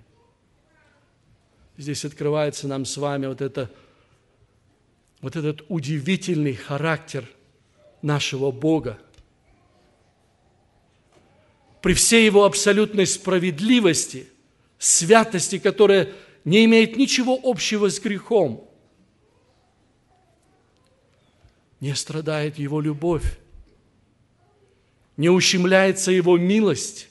Здесь 1.76 2.04
открывается 2.04 2.68
нам 2.68 2.84
с 2.84 2.96
вами 2.96 3.26
вот, 3.26 3.40
это, 3.40 3.68
вот 5.20 5.34
этот 5.34 5.64
удивительный 5.68 6.54
характер 6.54 7.28
нашего 8.00 8.52
Бога. 8.52 8.96
При 11.82 11.94
всей 11.94 12.26
его 12.26 12.44
абсолютной 12.44 13.08
справедливости, 13.08 14.28
святости, 14.78 15.58
которая 15.58 16.12
не 16.44 16.64
имеет 16.64 16.96
ничего 16.96 17.36
общего 17.42 17.90
с 17.90 17.98
грехом, 17.98 18.67
не 21.80 21.94
страдает 21.94 22.58
его 22.58 22.80
любовь 22.80 23.38
не 25.18 25.28
ущемляется 25.28 26.12
Его 26.12 26.38
милость. 26.38 27.10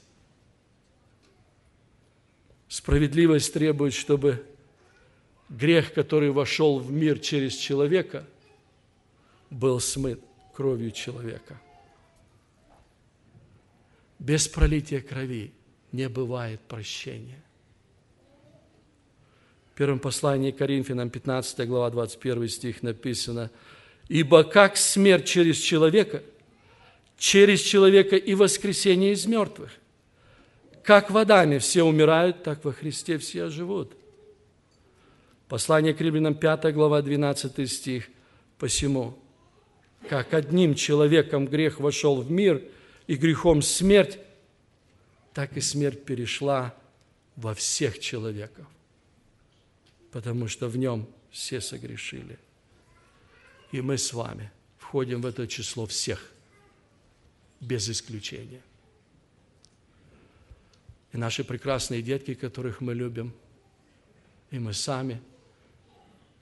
Справедливость 2.69 3.53
требует, 3.53 3.93
чтобы 3.93 4.43
грех, 5.49 5.93
который 5.93 6.31
вошел 6.31 6.79
в 6.79 6.89
мир 6.91 7.19
через 7.19 7.55
человека, 7.55 8.25
был 9.49 9.79
смыт 9.81 10.21
кровью 10.53 10.91
человека. 10.91 11.59
Без 14.19 14.47
пролития 14.47 15.01
крови 15.01 15.51
не 15.91 16.07
бывает 16.07 16.61
прощения. 16.61 17.43
В 19.73 19.77
первом 19.77 19.99
послании 19.99 20.51
Коринфянам, 20.51 21.09
15 21.09 21.67
глава, 21.67 21.89
21 21.89 22.47
стих 22.47 22.83
написано, 22.83 23.51
«Ибо 24.09 24.43
как 24.43 24.77
смерть 24.77 25.25
через 25.25 25.57
человека– 25.57 26.23
через 27.17 27.61
человека 27.61 28.15
и 28.15 28.35
воскресение 28.35 29.13
из 29.13 29.25
мертвых. 29.25 29.71
Как 30.83 31.09
водами 31.11 31.57
все 31.57 31.83
умирают, 31.83 32.43
так 32.43 32.63
во 32.63 32.71
Христе 32.71 33.17
все 33.17 33.49
живут. 33.49 33.93
Послание 35.49 35.93
к 35.93 36.01
римлянам 36.01 36.35
5 36.35 36.73
глава 36.73 37.01
12 37.01 37.69
стих. 37.69 38.07
Посему, 38.57 39.17
как 40.09 40.33
одним 40.33 40.75
человеком 40.75 41.47
грех 41.47 41.79
вошел 41.79 42.21
в 42.21 42.31
мир, 42.31 42.63
и 43.07 43.15
грехом 43.15 43.61
смерть, 43.61 44.19
так 45.33 45.55
и 45.55 45.61
смерть 45.61 46.03
перешла 46.03 46.75
во 47.37 47.53
всех 47.53 47.99
человеков, 47.99 48.65
потому 50.11 50.49
что 50.49 50.67
в 50.67 50.75
нем 50.75 51.07
все 51.31 51.61
согрешили. 51.61 52.37
И 53.71 53.81
мы 53.81 53.97
с 53.97 54.13
вами 54.13 54.51
входим 54.77 55.21
в 55.21 55.25
это 55.25 55.47
число 55.47 55.85
всех– 55.85 56.31
без 57.59 57.89
исключения. 57.89 58.61
И 61.11 61.17
наши 61.17 61.43
прекрасные 61.43 62.01
детки, 62.01 62.33
которых 62.33 62.81
мы 62.81 62.93
любим, 62.93 63.33
и 64.51 64.59
мы 64.59 64.73
сами, 64.73 65.21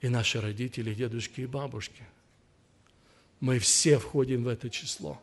и 0.01 0.09
наши 0.09 0.41
родители, 0.41 0.93
дедушки 0.93 1.41
и 1.41 1.45
бабушки. 1.45 2.03
Мы 3.39 3.59
все 3.59 3.97
входим 3.97 4.43
в 4.43 4.47
это 4.47 4.69
число. 4.69 5.21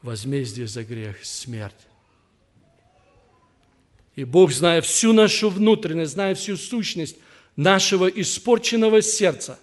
возмездие 0.00 0.68
за 0.68 0.84
грех– 0.84 1.18
смерть. 1.24 1.74
И 4.14 4.24
Бог, 4.24 4.52
зная 4.52 4.80
всю 4.80 5.12
нашу 5.12 5.50
внутренность, 5.50 6.12
зная 6.12 6.36
всю 6.36 6.56
сущность 6.56 7.16
нашего 7.56 8.06
испорченного 8.06 9.02
сердца, 9.02 9.58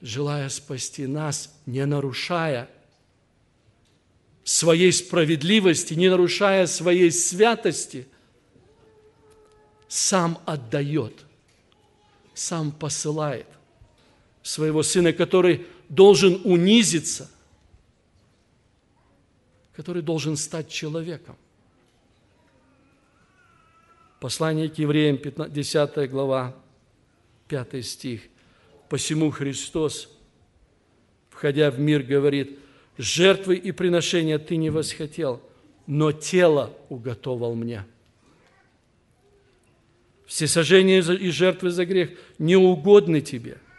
желая 0.00 0.48
спасти 0.48 1.06
нас, 1.06 1.54
не 1.66 1.84
нарушая 1.84 2.68
своей 4.44 4.92
справедливости, 4.92 5.94
не 5.94 6.08
нарушая 6.08 6.66
своей 6.66 7.10
святости, 7.10 8.06
сам 9.88 10.38
отдает, 10.46 11.24
сам 12.34 12.72
посылает 12.72 13.46
своего 14.42 14.82
Сына, 14.82 15.12
который 15.12 15.66
должен 15.88 16.40
унизиться, 16.44 17.30
который 19.74 20.02
должен 20.02 20.36
стать 20.36 20.68
человеком. 20.70 21.36
Послание 24.20 24.68
к 24.68 24.78
евреям, 24.78 25.18
10 25.18 26.10
глава, 26.10 26.54
5 27.48 27.84
стих. 27.84 28.22
«Посему 28.90 29.30
Христос, 29.30 30.14
входя 31.30 31.70
в 31.70 31.80
мир, 31.80 32.02
говорит, 32.02 32.58
жертвы 32.98 33.56
и 33.56 33.72
приношения 33.72 34.38
ты 34.38 34.56
не 34.56 34.68
восхотел, 34.68 35.40
но 35.86 36.12
тело 36.12 36.76
уготовал 36.90 37.54
мне». 37.54 37.86
Все 40.26 40.46
сожжения 40.46 41.00
и 41.00 41.30
жертвы 41.30 41.70
за 41.70 41.86
грех 41.86 42.10
не 42.38 42.56
угодны 42.56 43.22
тебе– 43.22 43.56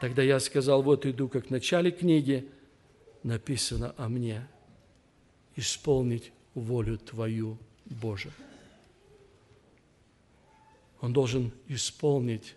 Тогда 0.00 0.22
я 0.22 0.38
сказал, 0.38 0.82
вот 0.82 1.06
иду, 1.06 1.28
как 1.28 1.46
в 1.46 1.50
начале 1.50 1.90
книги 1.90 2.48
написано 3.22 3.94
о 3.96 4.08
мне, 4.08 4.46
исполнить 5.56 6.32
волю 6.54 6.98
Твою, 6.98 7.58
Боже. 7.84 8.30
Он 11.00 11.12
должен 11.12 11.52
исполнить 11.66 12.54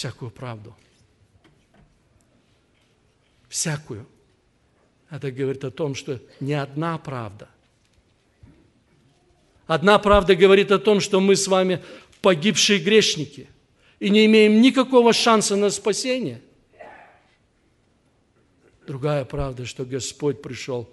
всякую 0.00 0.30
правду. 0.30 0.74
Всякую. 3.48 4.06
Это 5.10 5.30
говорит 5.30 5.64
о 5.64 5.70
том, 5.70 5.94
что 5.94 6.20
не 6.40 6.54
одна 6.54 6.96
правда. 6.96 7.48
Одна 9.66 9.98
правда 9.98 10.34
говорит 10.34 10.72
о 10.72 10.78
том, 10.78 11.00
что 11.00 11.20
мы 11.20 11.36
с 11.36 11.46
вами 11.46 11.84
погибшие 12.22 12.78
грешники– 12.78 13.48
и 14.00 14.08
не 14.08 14.24
имеем 14.24 14.62
никакого 14.62 15.12
шанса 15.12 15.56
на 15.56 15.68
спасение. 15.68 16.40
Другая 18.86 19.26
правда, 19.26 19.66
что 19.66 19.84
Господь 19.84 20.40
пришел 20.40 20.88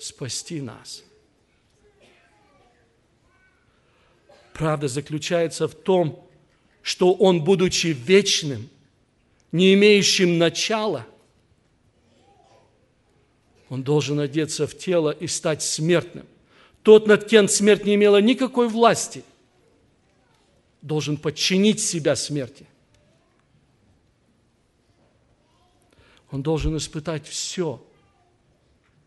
спасти 0.00 0.62
нас. 0.62 1.04
Правда 4.54 4.88
заключается 4.88 5.68
в 5.68 5.74
том, 5.74 6.26
что 6.82 7.12
Он, 7.14 7.42
будучи 7.42 7.88
вечным, 7.88 8.68
не 9.50 9.74
имеющим 9.74 10.38
начала, 10.38 11.06
Он 13.68 13.82
должен 13.82 14.20
одеться 14.20 14.66
в 14.66 14.76
тело 14.76 15.10
и 15.10 15.26
стать 15.26 15.62
смертным. 15.62 16.26
Тот, 16.82 17.06
над 17.06 17.26
кем 17.26 17.48
смерть 17.48 17.84
не 17.84 17.94
имела 17.94 18.20
никакой 18.20 18.68
власти– 18.68 19.24
должен 20.82 21.16
подчинить 21.16 21.80
себя 21.80 22.16
смерти. 22.16 22.66
Он 26.30 26.42
должен 26.42 26.76
испытать 26.76 27.26
все, 27.26 27.84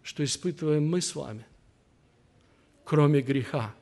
что 0.01 0.23
испытываем 0.23 0.87
мы 0.87 1.01
с 1.01 1.15
вами, 1.15 1.45
кроме 2.85 3.21
греха. 3.21 3.75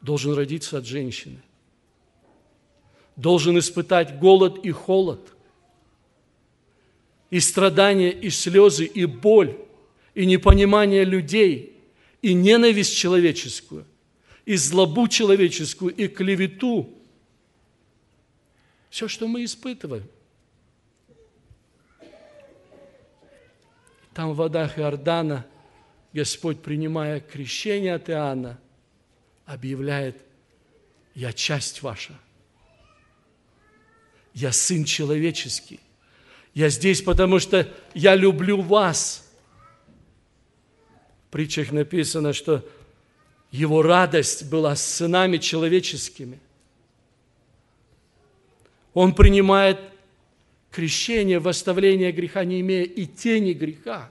Должен 0.00 0.32
родиться 0.32 0.78
от 0.78 0.86
женщины. 0.86 1.42
Должен 3.18 3.58
испытать 3.58 4.18
голод 4.18 4.64
и 4.64 4.70
холод, 4.70 5.20
и 7.28 7.38
страдания, 7.40 8.10
и 8.10 8.30
слезы, 8.30 8.86
и 8.86 9.04
боль, 9.04 9.54
и 10.14 10.24
непонимание 10.24 11.04
людей, 11.04 11.76
и 12.22 12.32
ненависть 12.32 12.96
человеческую– 12.96 13.84
и 14.48 14.56
злобу 14.56 15.08
человеческую, 15.08 15.94
и 15.94 16.08
клевету. 16.08 16.88
Все, 18.88 19.06
что 19.06 19.28
мы 19.28 19.44
испытываем. 19.44 20.08
Там 24.14 24.32
в 24.32 24.36
водах 24.36 24.78
Иордана 24.78 25.46
Господь, 26.14 26.62
принимая 26.62 27.20
крещение 27.20 27.94
от 27.94 28.08
Иоанна, 28.08 28.58
объявляет, 29.44 30.16
я 31.14 31.34
часть 31.34 31.82
ваша. 31.82 32.18
Я 34.38 34.52
сын 34.52 34.84
человеческий. 34.84 35.80
Я 36.54 36.68
здесь, 36.68 37.02
потому 37.02 37.40
что 37.40 37.68
я 37.92 38.14
люблю 38.14 38.60
вас. 38.60 39.28
В 41.26 41.32
притчах 41.32 41.72
написано, 41.72 42.32
что 42.32 42.64
его 43.50 43.82
радость 43.82 44.48
была 44.48 44.76
с 44.76 44.86
сынами 44.86 45.38
человеческими. 45.38 46.38
Он 48.94 49.12
принимает 49.12 49.80
крещение, 50.70 51.40
восставление 51.40 52.12
греха, 52.12 52.44
не 52.44 52.60
имея 52.60 52.84
и 52.84 53.06
тени 53.06 53.54
греха. 53.54 54.08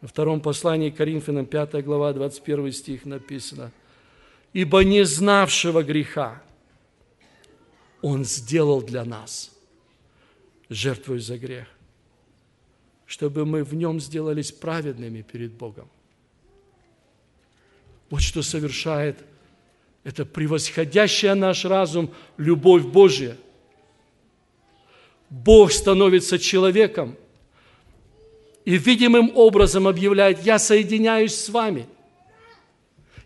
Во 0.00 0.06
втором 0.06 0.40
послании 0.40 0.90
к 0.90 0.96
Коринфянам, 0.96 1.46
5 1.46 1.84
глава, 1.84 2.12
21 2.12 2.70
стих 2.70 3.04
написано, 3.06 3.72
«Ибо 4.52 4.84
не 4.84 5.04
знавшего 5.04 5.82
греха 5.82 6.45
Он 8.02 8.24
сделал 8.24 8.82
для 8.82 9.04
нас 9.04 9.50
жертвой 10.68 11.20
за 11.20 11.38
грех, 11.38 11.66
чтобы 13.06 13.46
мы 13.46 13.64
в 13.64 13.74
нем 13.74 14.00
сделались 14.00 14.52
праведными 14.52 15.22
перед 15.22 15.52
Богом». 15.52 15.88
Вот 18.10 18.22
что 18.22 18.42
совершает 18.42 19.18
это 20.04 20.24
превосходящая 20.24 21.34
наш 21.34 21.64
разум 21.64 22.12
любовь 22.36 22.84
Божья. 22.84 23.36
Бог 25.28 25.72
становится 25.72 26.38
человеком 26.38 27.16
и 28.64 28.78
видимым 28.78 29.36
образом 29.36 29.88
объявляет, 29.88 30.44
я 30.44 30.60
соединяюсь 30.60 31.34
с 31.34 31.48
вами, 31.48 31.88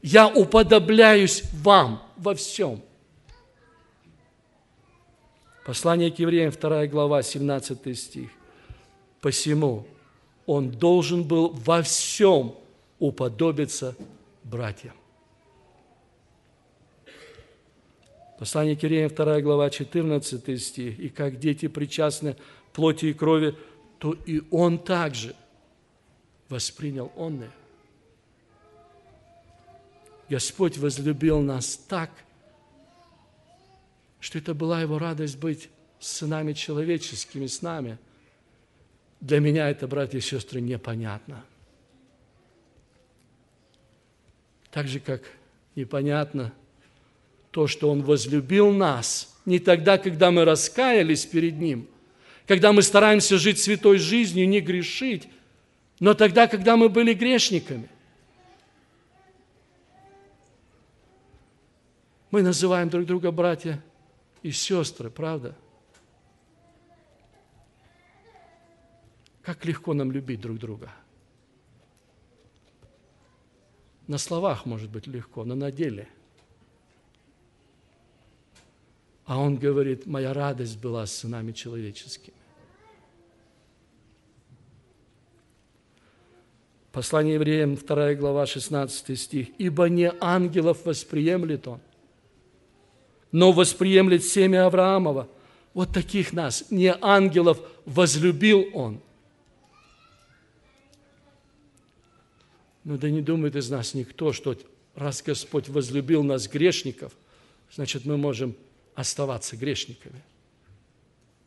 я 0.01 0.27
уподобляюсь 0.29 1.43
вам 1.53 2.03
во 2.17 2.35
всем. 2.35 2.83
Послание 5.65 6.11
к 6.11 6.19
евреям, 6.19 6.53
2 6.53 6.87
глава, 6.87 7.23
17 7.23 7.99
стих. 7.99 8.31
Посему 9.21 9.87
он 10.47 10.71
должен 10.71 11.23
был 11.23 11.51
во 11.51 11.83
всем 11.83 12.55
уподобиться 12.99 13.95
братья. 14.43 14.93
Послание 18.39 18.75
к 18.75 18.81
Киреям, 18.81 19.11
2 19.11 19.43
глава, 19.43 19.69
14 19.69 20.63
стих. 20.63 20.99
«И 20.99 21.11
как 21.11 21.39
дети 21.39 21.69
причастны 21.69 22.37
плоти 22.73 23.07
и 23.07 23.13
крови, 23.13 23.55
то 23.99 24.15
и 24.15 24.43
он 24.51 24.79
также 24.79 25.37
воспринял 26.49 27.13
онное». 27.17 27.51
Господь 30.31 30.79
возлюбил 30.79 31.41
нас 31.41 31.77
так, 31.77 32.11
что 34.21 34.39
это 34.39 34.55
была 34.55 34.81
Его 34.81 34.99
радость 34.99 35.39
быть 35.39 35.71
сынами 35.99 36.53
человеческими, 36.53 37.47
с 37.47 37.63
нами. 37.63 37.99
Для 39.21 39.41
меня 39.41 39.69
это, 39.69 39.89
братья 39.89 40.19
и 40.19 40.23
сестры, 40.23 40.61
непонятно– 40.61 41.45
Так 44.71 44.87
же, 44.87 45.01
как 45.01 45.23
непонятно 45.75 46.53
то, 47.51 47.67
что 47.67 47.91
Он 47.91 48.03
возлюбил 48.03 48.71
нас 48.71 49.37
не 49.45 49.59
тогда, 49.59 49.99
когда 49.99 50.31
мы 50.31 50.45
раскаялись 50.45 51.27
перед 51.27 51.57
Ним, 51.57 51.89
когда 52.47 52.73
мы 52.73 52.83
стараемся 52.83 53.39
жить 53.39 53.59
святой 53.59 53.99
жизнью, 53.99 54.49
не 54.49 54.61
грешить, 54.61 55.29
но 55.99 56.15
тогда, 56.15 56.47
когда 56.47 56.77
мы 56.77 56.89
были 56.89 57.15
грешниками. 57.15 57.89
Мы 62.31 62.43
называем 62.43 62.89
друг 62.89 63.07
друга 63.07 63.33
братья 63.33 63.83
и 64.43 64.51
сестры, 64.53 65.11
правда? 65.11 65.57
Как 69.43 69.65
легко 69.65 69.95
нам 69.95 70.13
любить 70.13 70.41
друг 70.41 70.59
друга– 70.59 70.93
на 74.11 74.19
словах 74.19 74.67
может 74.67 74.91
быть 74.91 75.07
легко, 75.07 75.45
но 75.45 75.55
на 75.55 75.71
деле. 75.71 76.09
А 79.25 79.39
он 79.39 79.57
говорит, 79.57 80.05
моя 80.05 80.35
радость 80.35 80.81
была 80.81 81.07
с 81.07 81.13
сынами 81.13 81.53
человеческими. 81.53 82.35
Послание 86.91 87.35
евреям, 87.35 87.77
2 87.77 88.15
глава, 88.15 88.47
16 88.47 89.17
стих. 89.17 89.51
«Ибо 89.59 89.89
не 89.89 90.13
ангелов 90.21 90.85
восприемлет 90.85 91.69
он, 91.69 91.81
но 93.33 93.53
восприемлет 93.53 94.25
семя 94.25 94.67
Авраамова. 94.67 95.29
Вот 95.75 95.93
таких 95.93 96.33
нас, 96.33 96.65
не 96.71 96.95
ангелов, 97.01 97.61
возлюбил 97.85 98.67
он». 98.75 99.01
Ну 102.85 102.97
да 102.97 103.11
не 103.11 103.21
думает 103.21 103.57
из 103.57 103.71
нас 103.71 103.95
никто, 103.95 104.33
что 104.33 104.57
раз 104.95 105.23
Господь 105.23 105.69
возлюбил 105.69 106.23
нас, 106.23 106.49
грешников, 106.49 107.13
значит, 107.73 108.05
мы 108.05 108.17
можем 108.17 108.57
оставаться 108.95 109.57
грешниками. 109.57 110.23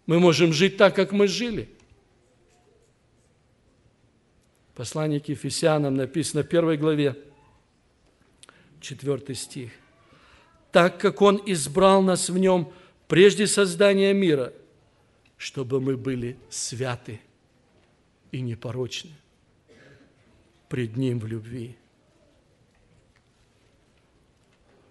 Мы 0.06 0.20
можем 0.20 0.54
жить 0.54 0.78
так, 0.78 0.96
как 0.96 1.12
мы 1.12 1.28
жили– 1.28 1.70
Послание 4.76 5.20
к 5.20 5.30
Ефесянам 5.30 5.96
написано 5.96 6.42
в 6.42 6.48
первой 6.48 6.78
главе, 6.78 7.16
4 8.82 9.36
стих. 9.36 9.72
«Так 10.74 11.00
как 11.00 11.22
Он 11.22 11.42
избрал 11.46 12.02
нас 12.02 12.30
в 12.30 12.38
Нем 12.38 12.74
прежде 13.08 13.48
создания 13.48 14.12
мира, 14.12 14.52
чтобы 15.38 15.80
мы 15.80 15.96
были 15.96 16.36
святы 16.50 17.22
и 18.34 18.42
непорочны 18.42 19.12
пред 20.68 20.98
Ним 20.98 21.20
в 21.20 21.28
любви». 21.28 21.78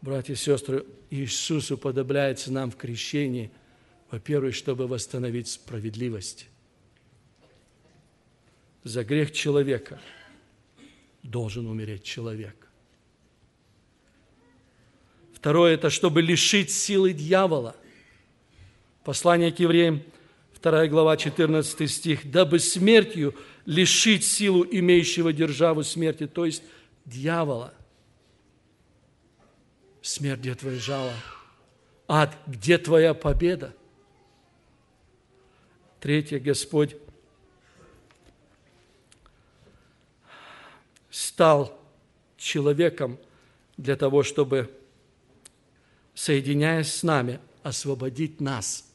Братья 0.01 0.33
и 0.33 0.37
сестры, 0.37 0.87
Иисус 1.11 1.71
уподобляется 1.71 2.51
нам 2.51 2.71
в 2.71 2.77
крещении, 2.77 3.51
во-первых, 4.11 4.55
чтобы 4.55 4.87
восстановить 4.87 5.49
справедливость 5.49 6.49
за 8.85 9.05
грех 9.05 9.33
человека 9.33 10.01
должен 11.23 11.66
умереть 11.66 12.03
человек. 12.03 12.62
Второе– 15.43 15.75
это 15.75 15.91
чтобы 15.91 16.23
лишить 16.23 16.71
силы 16.71 17.13
дьявола. 17.13 17.75
Послание 19.03 19.51
к 19.51 19.59
евреям, 19.59 20.05
2 20.63 20.87
глава, 20.87 21.17
14 21.17 21.91
стих. 21.91 22.31
«Дабы 22.31 22.61
смертью 22.61 23.35
лишить 23.67 24.25
силу 24.25 24.65
имеющего 24.65 25.33
державу 25.33 25.83
смерти», 25.83 26.29
то 26.29 26.47
есть 26.47 26.63
дьявола. 27.07 27.75
Смерть, 30.01 30.39
где 30.39 30.55
твое 30.55 30.79
жало? 30.79 31.13
Ад, 32.07 32.39
где 32.47 32.79
твоя 32.79 33.13
победа? 33.13 33.75
Третье, 35.99 36.39
Господь 36.39 36.95
стал 41.11 41.77
человеком 42.37 43.19
для 43.77 43.97
того, 43.97 44.23
чтобы, 44.23 44.71
соединяясь 46.14 46.94
с 46.94 47.03
нами, 47.03 47.40
освободить 47.62 48.40
нас 48.40 48.90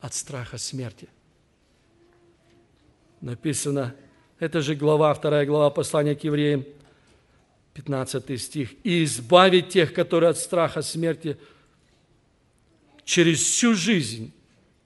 от 0.00 0.14
страха 0.14 0.58
смерти. 0.58 1.08
Написано, 3.20 3.94
это 4.38 4.60
же 4.60 4.74
глава, 4.74 5.14
вторая 5.14 5.46
глава 5.46 5.70
послания 5.70 6.16
к 6.16 6.24
евреям, 6.24 6.64
15 7.74 8.40
стих. 8.40 8.70
«И 8.84 9.04
избавить 9.04 9.68
тех, 9.70 9.94
которые 9.94 10.30
от 10.30 10.38
страха 10.38 10.82
смерти 10.82 11.38
через 13.04 13.40
всю 13.40 13.74
жизнь 13.74 14.32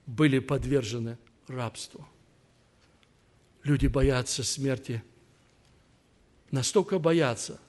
были 0.06 0.38
подвержены 0.38 1.18
рабству». 1.48 2.06
Люди 3.64 3.86
боятся 3.86 4.44
смерти– 4.44 5.02
настолько 6.50 6.98
боятся, 6.98 7.60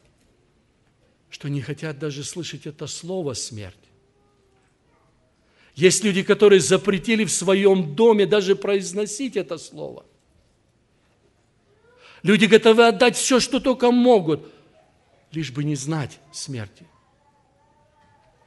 что 1.30 1.50
не 1.50 1.62
хотят 1.62 2.00
даже 2.00 2.24
слышать 2.24 2.66
это 2.66 2.88
слово 2.88 3.34
«смерть». 3.34 3.76
Есть 5.76 6.04
люди, 6.04 6.24
которые 6.24 6.60
запретили 6.60 7.24
в 7.24 7.32
своем 7.32 7.96
доме 7.96 8.26
даже 8.26 8.56
произносить 8.56 9.38
это 9.38 9.60
слово. 9.60 10.06
Люди 12.24 12.46
готовы 12.46 12.88
отдать 12.88 13.16
все, 13.16 13.40
что 13.40 13.60
только 13.60 13.92
могут, 13.92 14.52
лишь 15.32 15.52
бы 15.52 15.64
не 15.64 15.76
знать 15.76 16.20
смерти, 16.32 16.88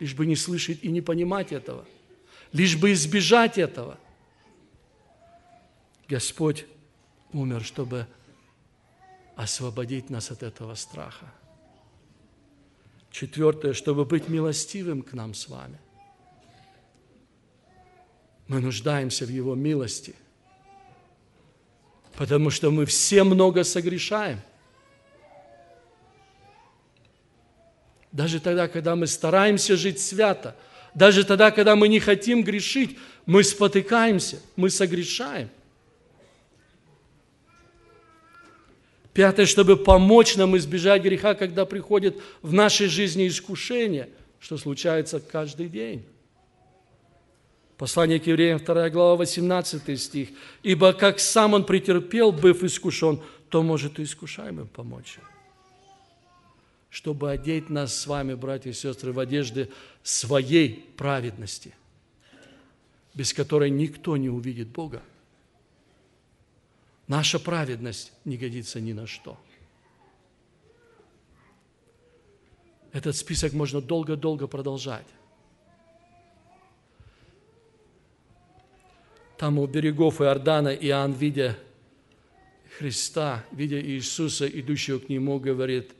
лишь 0.01 0.15
бы 0.15 0.27
не 0.27 0.35
слышать 0.35 0.81
и 0.83 0.89
не 0.89 1.03
понимать 1.03 1.53
этого, 1.53 1.87
лишь 2.53 2.77
бы 2.77 2.93
избежать 2.93 3.59
этого. 3.59 3.97
Господь 6.09 6.67
умер, 7.33 7.63
чтобы 7.63 8.09
освободить 9.37 10.11
нас 10.11 10.33
от 10.33 10.43
этого 10.43 10.75
страха. 10.75 11.33
Четвертое, 13.11 13.73
чтобы 13.73 14.05
быть 14.05 14.29
милостивым 14.29 15.03
к 15.03 15.13
нам 15.13 15.35
с 15.35 15.49
вами. 15.49 15.79
Мы 18.47 18.61
нуждаемся 18.61 19.25
в 19.25 19.29
Его 19.29 19.55
милости, 19.55 20.15
потому 22.17 22.51
что 22.51 22.71
мы 22.71 22.87
все 22.87 23.25
много 23.25 23.65
согрешаем. 23.65 24.41
Даже 28.13 28.41
тогда, 28.41 28.67
когда 28.67 28.97
мы 28.97 29.07
стараемся 29.07 29.77
жить 29.77 30.01
свято, 30.01 30.57
даже 30.95 31.25
тогда, 31.25 31.53
когда 31.53 31.77
мы 31.77 31.87
не 31.87 32.01
хотим 32.01 32.43
грешить, 32.43 32.99
мы 33.27 33.45
спотыкаемся, 33.45 34.41
мы 34.57 34.71
согрешаем– 34.71 35.49
Пятое, 39.13 39.47
чтобы 39.47 39.77
помочь 39.77 40.37
нам 40.37 40.57
избежать 40.57 41.03
греха, 41.03 41.35
когда 41.35 41.67
приходит 41.67 42.17
в 42.43 42.53
нашей 42.53 42.87
жизни 42.87 43.27
искушение, 43.27 44.09
что 44.39 44.57
случается 44.57 45.21
каждый 45.21 45.69
день. 45.69 46.05
Послание 47.77 48.21
к 48.21 48.27
евреям, 48.27 48.59
2 48.59 48.91
глава, 48.91 49.17
18 49.17 50.01
стих. 50.01 50.29
«Ибо 50.63 50.93
как 50.93 51.19
сам 51.19 51.55
он 51.55 51.65
претерпел, 51.65 52.31
быв 52.31 52.63
искушен, 52.63 53.21
то 53.49 53.63
может 53.63 53.99
и 53.99 54.05
искушаемым 54.05 54.69
помочь» 54.69 55.19
чтобы 56.91 57.31
одеть 57.31 57.71
нас 57.71 57.95
с 57.95 58.07
вами, 58.07 58.35
братья 58.35 58.71
и 58.71 58.75
сестры, 58.75 59.13
в 59.13 59.21
одежды 59.21 59.71
своей 60.03 60.85
праведности, 60.97 61.73
без 63.15 63.33
которой 63.33 63.71
никто 63.71 64.17
не 64.17 64.29
увидит 64.29 64.69
Бога. 64.69 65.01
Наша 67.11 67.41
праведность 67.41 68.13
не 68.25 68.37
годится 68.37 68.81
ни 68.81 68.93
на 68.93 69.05
что. 69.05 69.37
Этот 72.93 73.17
список 73.17 73.53
можно 73.53 73.81
долго-долго 73.81 74.47
продолжать. 74.47 75.09
Там 79.39 79.59
у 79.59 79.67
берегов 79.67 80.21
Иордана 80.21 80.69
Иоанн, 80.69 81.11
видя 81.11 81.59
Христа, 82.79 83.45
видя 83.51 83.83
Иисуса, 83.83 84.47
идущего 84.47 85.01
к 85.01 85.09
Нему, 85.09 85.41
говорит, 85.41 85.91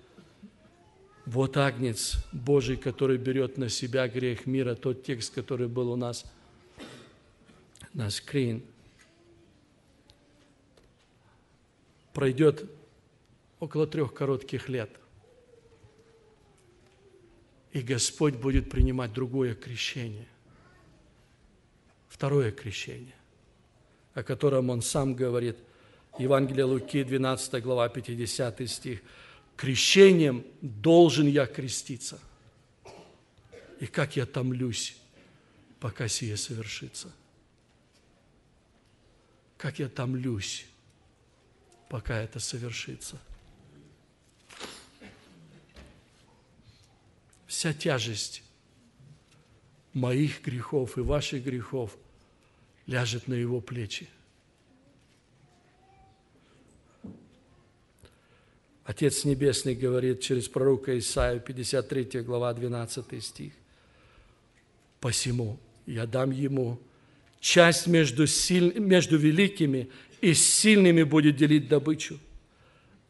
вот 1.27 1.57
Агнец 1.57 2.25
Божий, 2.31 2.77
который 2.77 3.19
берет 3.19 3.59
на 3.59 3.69
себя 3.69 4.07
грех 4.07 4.47
мира, 4.47 4.77
тот 4.77 5.03
текст, 5.03 5.35
который 5.35 5.67
был 5.67 5.91
у 5.91 5.97
нас 5.97 6.25
на 7.95 8.11
скрин– 8.11 8.63
пройдет 12.13 12.69
около 13.59 13.87
трех 13.87 14.15
коротких 14.15 14.69
лет. 14.69 14.91
И 17.73 17.81
Господь 17.83 18.35
будет 18.35 18.69
принимать 18.69 19.13
другое 19.13 19.55
крещение. 19.55 20.27
Второе 22.09 22.51
крещение, 22.51 23.15
о 24.15 24.23
котором 24.23 24.71
Он 24.71 24.83
сам 24.83 25.15
говорит. 25.15 25.57
Евангелие 26.19 26.65
Луки, 26.65 27.05
12 27.05 27.63
глава, 27.63 27.89
50 27.89 28.69
стих. 28.69 29.01
«Крещением 29.57 30.45
должен 30.63 31.27
я 31.27 31.47
креститься, 31.47 32.19
и 33.79 33.87
как 33.87 34.17
я 34.17 34.25
томлюсь, 34.25 34.97
пока 35.79 36.09
сие 36.09 36.37
совершится». 36.37 37.13
Как 39.61 39.79
я 39.79 39.91
томлюсь, 39.91 40.67
пока 41.91 42.23
это 42.23 42.39
совершится. 42.39 43.21
Вся 47.49 47.75
тяжесть 47.75 48.45
моих 49.93 50.41
грехов 50.43 50.97
и 50.97 51.01
ваших 51.01 51.43
грехов 51.43 51.97
ляжет 52.87 53.27
на 53.27 53.35
его 53.35 53.61
плечи. 53.61 54.09
Отец 58.85 59.25
Небесный 59.25 59.75
говорит 59.75 60.21
через 60.21 60.49
пророка 60.49 60.97
Исаию, 60.97 61.41
53 61.41 62.23
глава, 62.23 62.55
12 62.55 63.23
стих. 63.23 63.53
«Посему 65.01 65.59
я 65.87 66.07
дам 66.07 66.31
ему. 66.31 66.81
Часть 67.41 67.89
между, 67.89 68.29
силь... 68.29 68.79
между 68.79 69.19
великими 69.19 69.91
и 70.21 70.35
сильными 70.35 71.03
будет 71.03 71.37
делить 71.37 71.69
добычу 71.69 72.19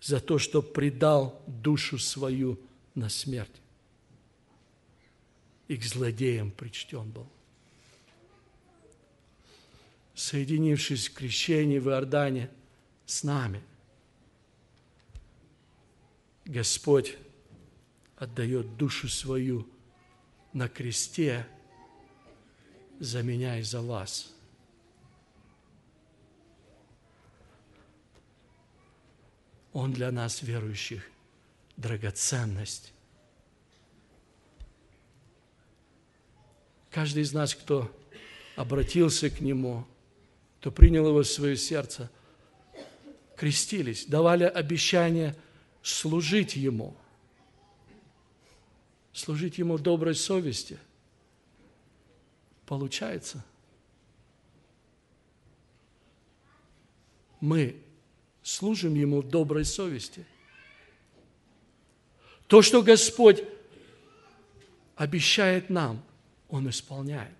за 0.01 0.21
то, 0.21 0.39
что 0.39 0.63
предал 0.63 1.43
душу 1.47 1.99
свою 1.99 2.59
на 2.95 3.09
смерть. 3.09 3.61
И 5.69 5.77
к 5.77 5.85
злодеям 5.85 6.51
причтен 6.51 7.11
был. 7.11 7.29
Соединившись 10.15 11.09
в 11.09 11.15
крещении 11.15 11.79
в 11.79 11.89
Иордане 11.89 12.51
с 13.07 13.23
нами, 13.23 13.63
Господь 16.45 17.17
отдает 18.17 18.77
душу 18.77 19.09
свою 19.09 19.67
на 20.53 20.69
кресте 20.69 21.47
за 22.99 23.23
меня 23.23 23.59
и 23.59 23.63
за 23.63 23.81
вас. 23.81 24.33
Он 29.73 29.93
для 29.93 30.11
нас, 30.11 30.43
верующих, 30.43 31.09
драгоценность. 31.77 32.93
Каждый 36.91 37.23
из 37.23 37.33
нас, 37.33 37.55
кто 37.55 37.91
обратился 38.57 39.31
к 39.31 39.41
Нему, 39.41 39.87
кто 40.59 40.73
принял 40.73 41.07
Его 41.07 41.23
в 41.23 41.27
свое 41.27 41.57
сердце, 41.57 42.11
крестились, 43.37 44.07
давали 44.07 44.45
обещание 44.45 45.37
служить 45.83 46.57
Ему, 46.57 46.97
служить 49.13 49.59
Ему 49.59 49.79
доброй 49.79 50.17
совести. 50.17 50.79
Получается, 52.67 53.45
мы 57.41 57.81
служим 58.43 58.95
Ему 58.95 59.23
в 59.23 59.29
доброй 59.29 59.65
совести. 59.65 60.27
То, 62.47 62.63
что 62.63 62.83
Господь 62.83 63.45
обещает 64.97 65.71
нам, 65.71 66.03
Он 66.49 66.69
исполняет. 66.69 67.37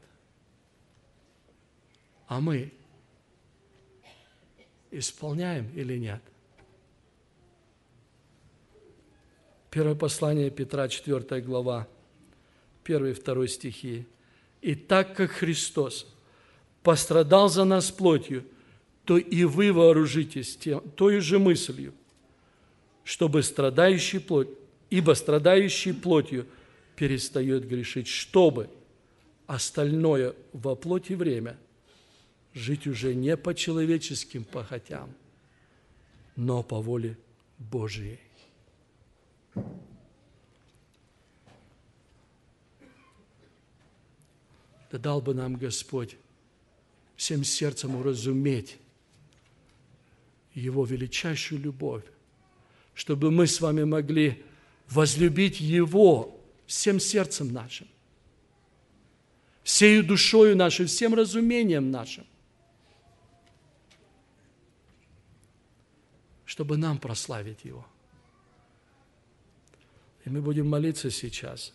А 2.27 2.41
мы 2.41 2.73
исполняем 4.91 5.71
или 5.75 5.99
нет? 5.99 6.23
Первое 9.71 9.95
послание 9.95 10.51
Петра, 10.51 10.89
4 10.89 11.41
глава, 11.43 11.87
1 12.85 13.07
и 13.07 13.13
2 13.13 13.47
стихи. 13.47 14.07
«И 14.61 14.75
так 14.75 15.17
как 15.17 15.31
Христос 15.31 16.07
пострадал 16.83 17.49
за 17.49 17.65
нас 17.65 17.91
плотью, 17.91 18.45
то 19.11 19.19
и 19.19 19.43
вы 19.43 19.73
вооружитесь 19.73 20.57
тем, 20.57 20.89
той 20.93 21.19
же 21.19 21.41
мыслью, 21.41 21.93
чтобы 23.03 23.43
страдающий 23.43 24.21
плоть, 24.21 24.47
ибо 24.89 25.15
страдающий 25.15 25.93
плотью 25.93 26.47
перестает 26.95 27.67
грешить, 27.67 28.07
чтобы 28.07 28.71
остальное 29.49 30.37
во 30.53 30.77
плоти 30.77 31.15
время 31.15 31.59
жить 32.55 32.87
уже 32.87 33.13
не 33.17 33.37
по 33.37 33.53
человеческим 33.53 34.45
похотям, 34.45 35.13
но 36.37 36.63
по 36.63 36.81
воле 36.81 37.19
Божией. 37.59 38.21
Да 44.93 44.99
дал 44.99 45.21
бы 45.21 45.35
нам 45.35 45.57
Господь 45.57 46.17
всем 47.17 47.43
сердцем 47.43 47.97
уразуметь 47.97 48.79
Его 50.55 50.85
величайшую 50.85 51.61
любовь, 51.61 52.05
чтобы 52.95 53.31
мы 53.31 53.47
с 53.47 53.61
вами 53.61 53.85
могли 53.85 54.43
возлюбить 54.89 55.61
Его 55.61 56.41
всем 56.67 57.01
сердцем 57.01 57.53
нашим, 57.53 57.87
всею 59.63 60.05
душою 60.05 60.57
нашей, 60.57 60.87
всем 60.87 61.15
разумением 61.15 61.91
нашим, 61.91 62.27
чтобы 66.45 66.77
нам 66.77 66.99
прославить 66.99 67.65
Его. 67.65 67.87
И 70.25 70.31
мы 70.31 70.43
будем 70.43 70.69
молиться 70.69 71.11
сейчас. 71.11 71.73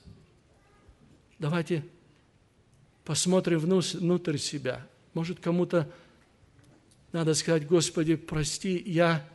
Давайте 1.39 1.83
посмотрим 3.03 3.59
внутрь 3.59 4.37
себя– 4.37 4.85
может, 5.15 5.39
кому-то 5.39 5.89
надо 7.15 7.33
сказать, 7.33 7.65
Господи, 7.65 8.17
прости, 8.17 8.77
я 8.85 9.25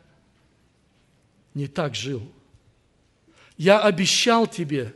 не 1.55 1.67
так 1.67 1.95
жил. 1.95 2.31
Я 3.57 3.81
обещал 3.81 4.47
Тебе, 4.47 4.95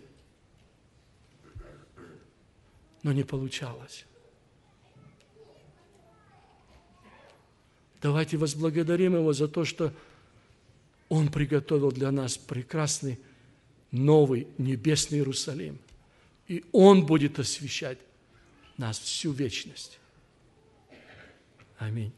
но 3.02 3.12
не 3.12 3.24
получалось. 3.24 4.04
Давайте 8.02 8.36
возблагодарим 8.36 9.16
Его 9.16 9.32
за 9.32 9.48
то, 9.48 9.64
что 9.64 9.90
Он 11.08 11.28
приготовил 11.32 11.90
для 11.90 12.10
нас 12.10 12.36
прекрасный 12.36 13.18
новый 13.92 14.46
небесный 14.58 15.20
Иерусалим. 15.20 15.78
И 16.48 16.62
Он 16.70 17.06
будет 17.06 17.38
освещать 17.38 17.96
нас 18.76 18.98
всю 18.98 19.32
вечность. 19.32 19.98
Аминь. 21.78 22.12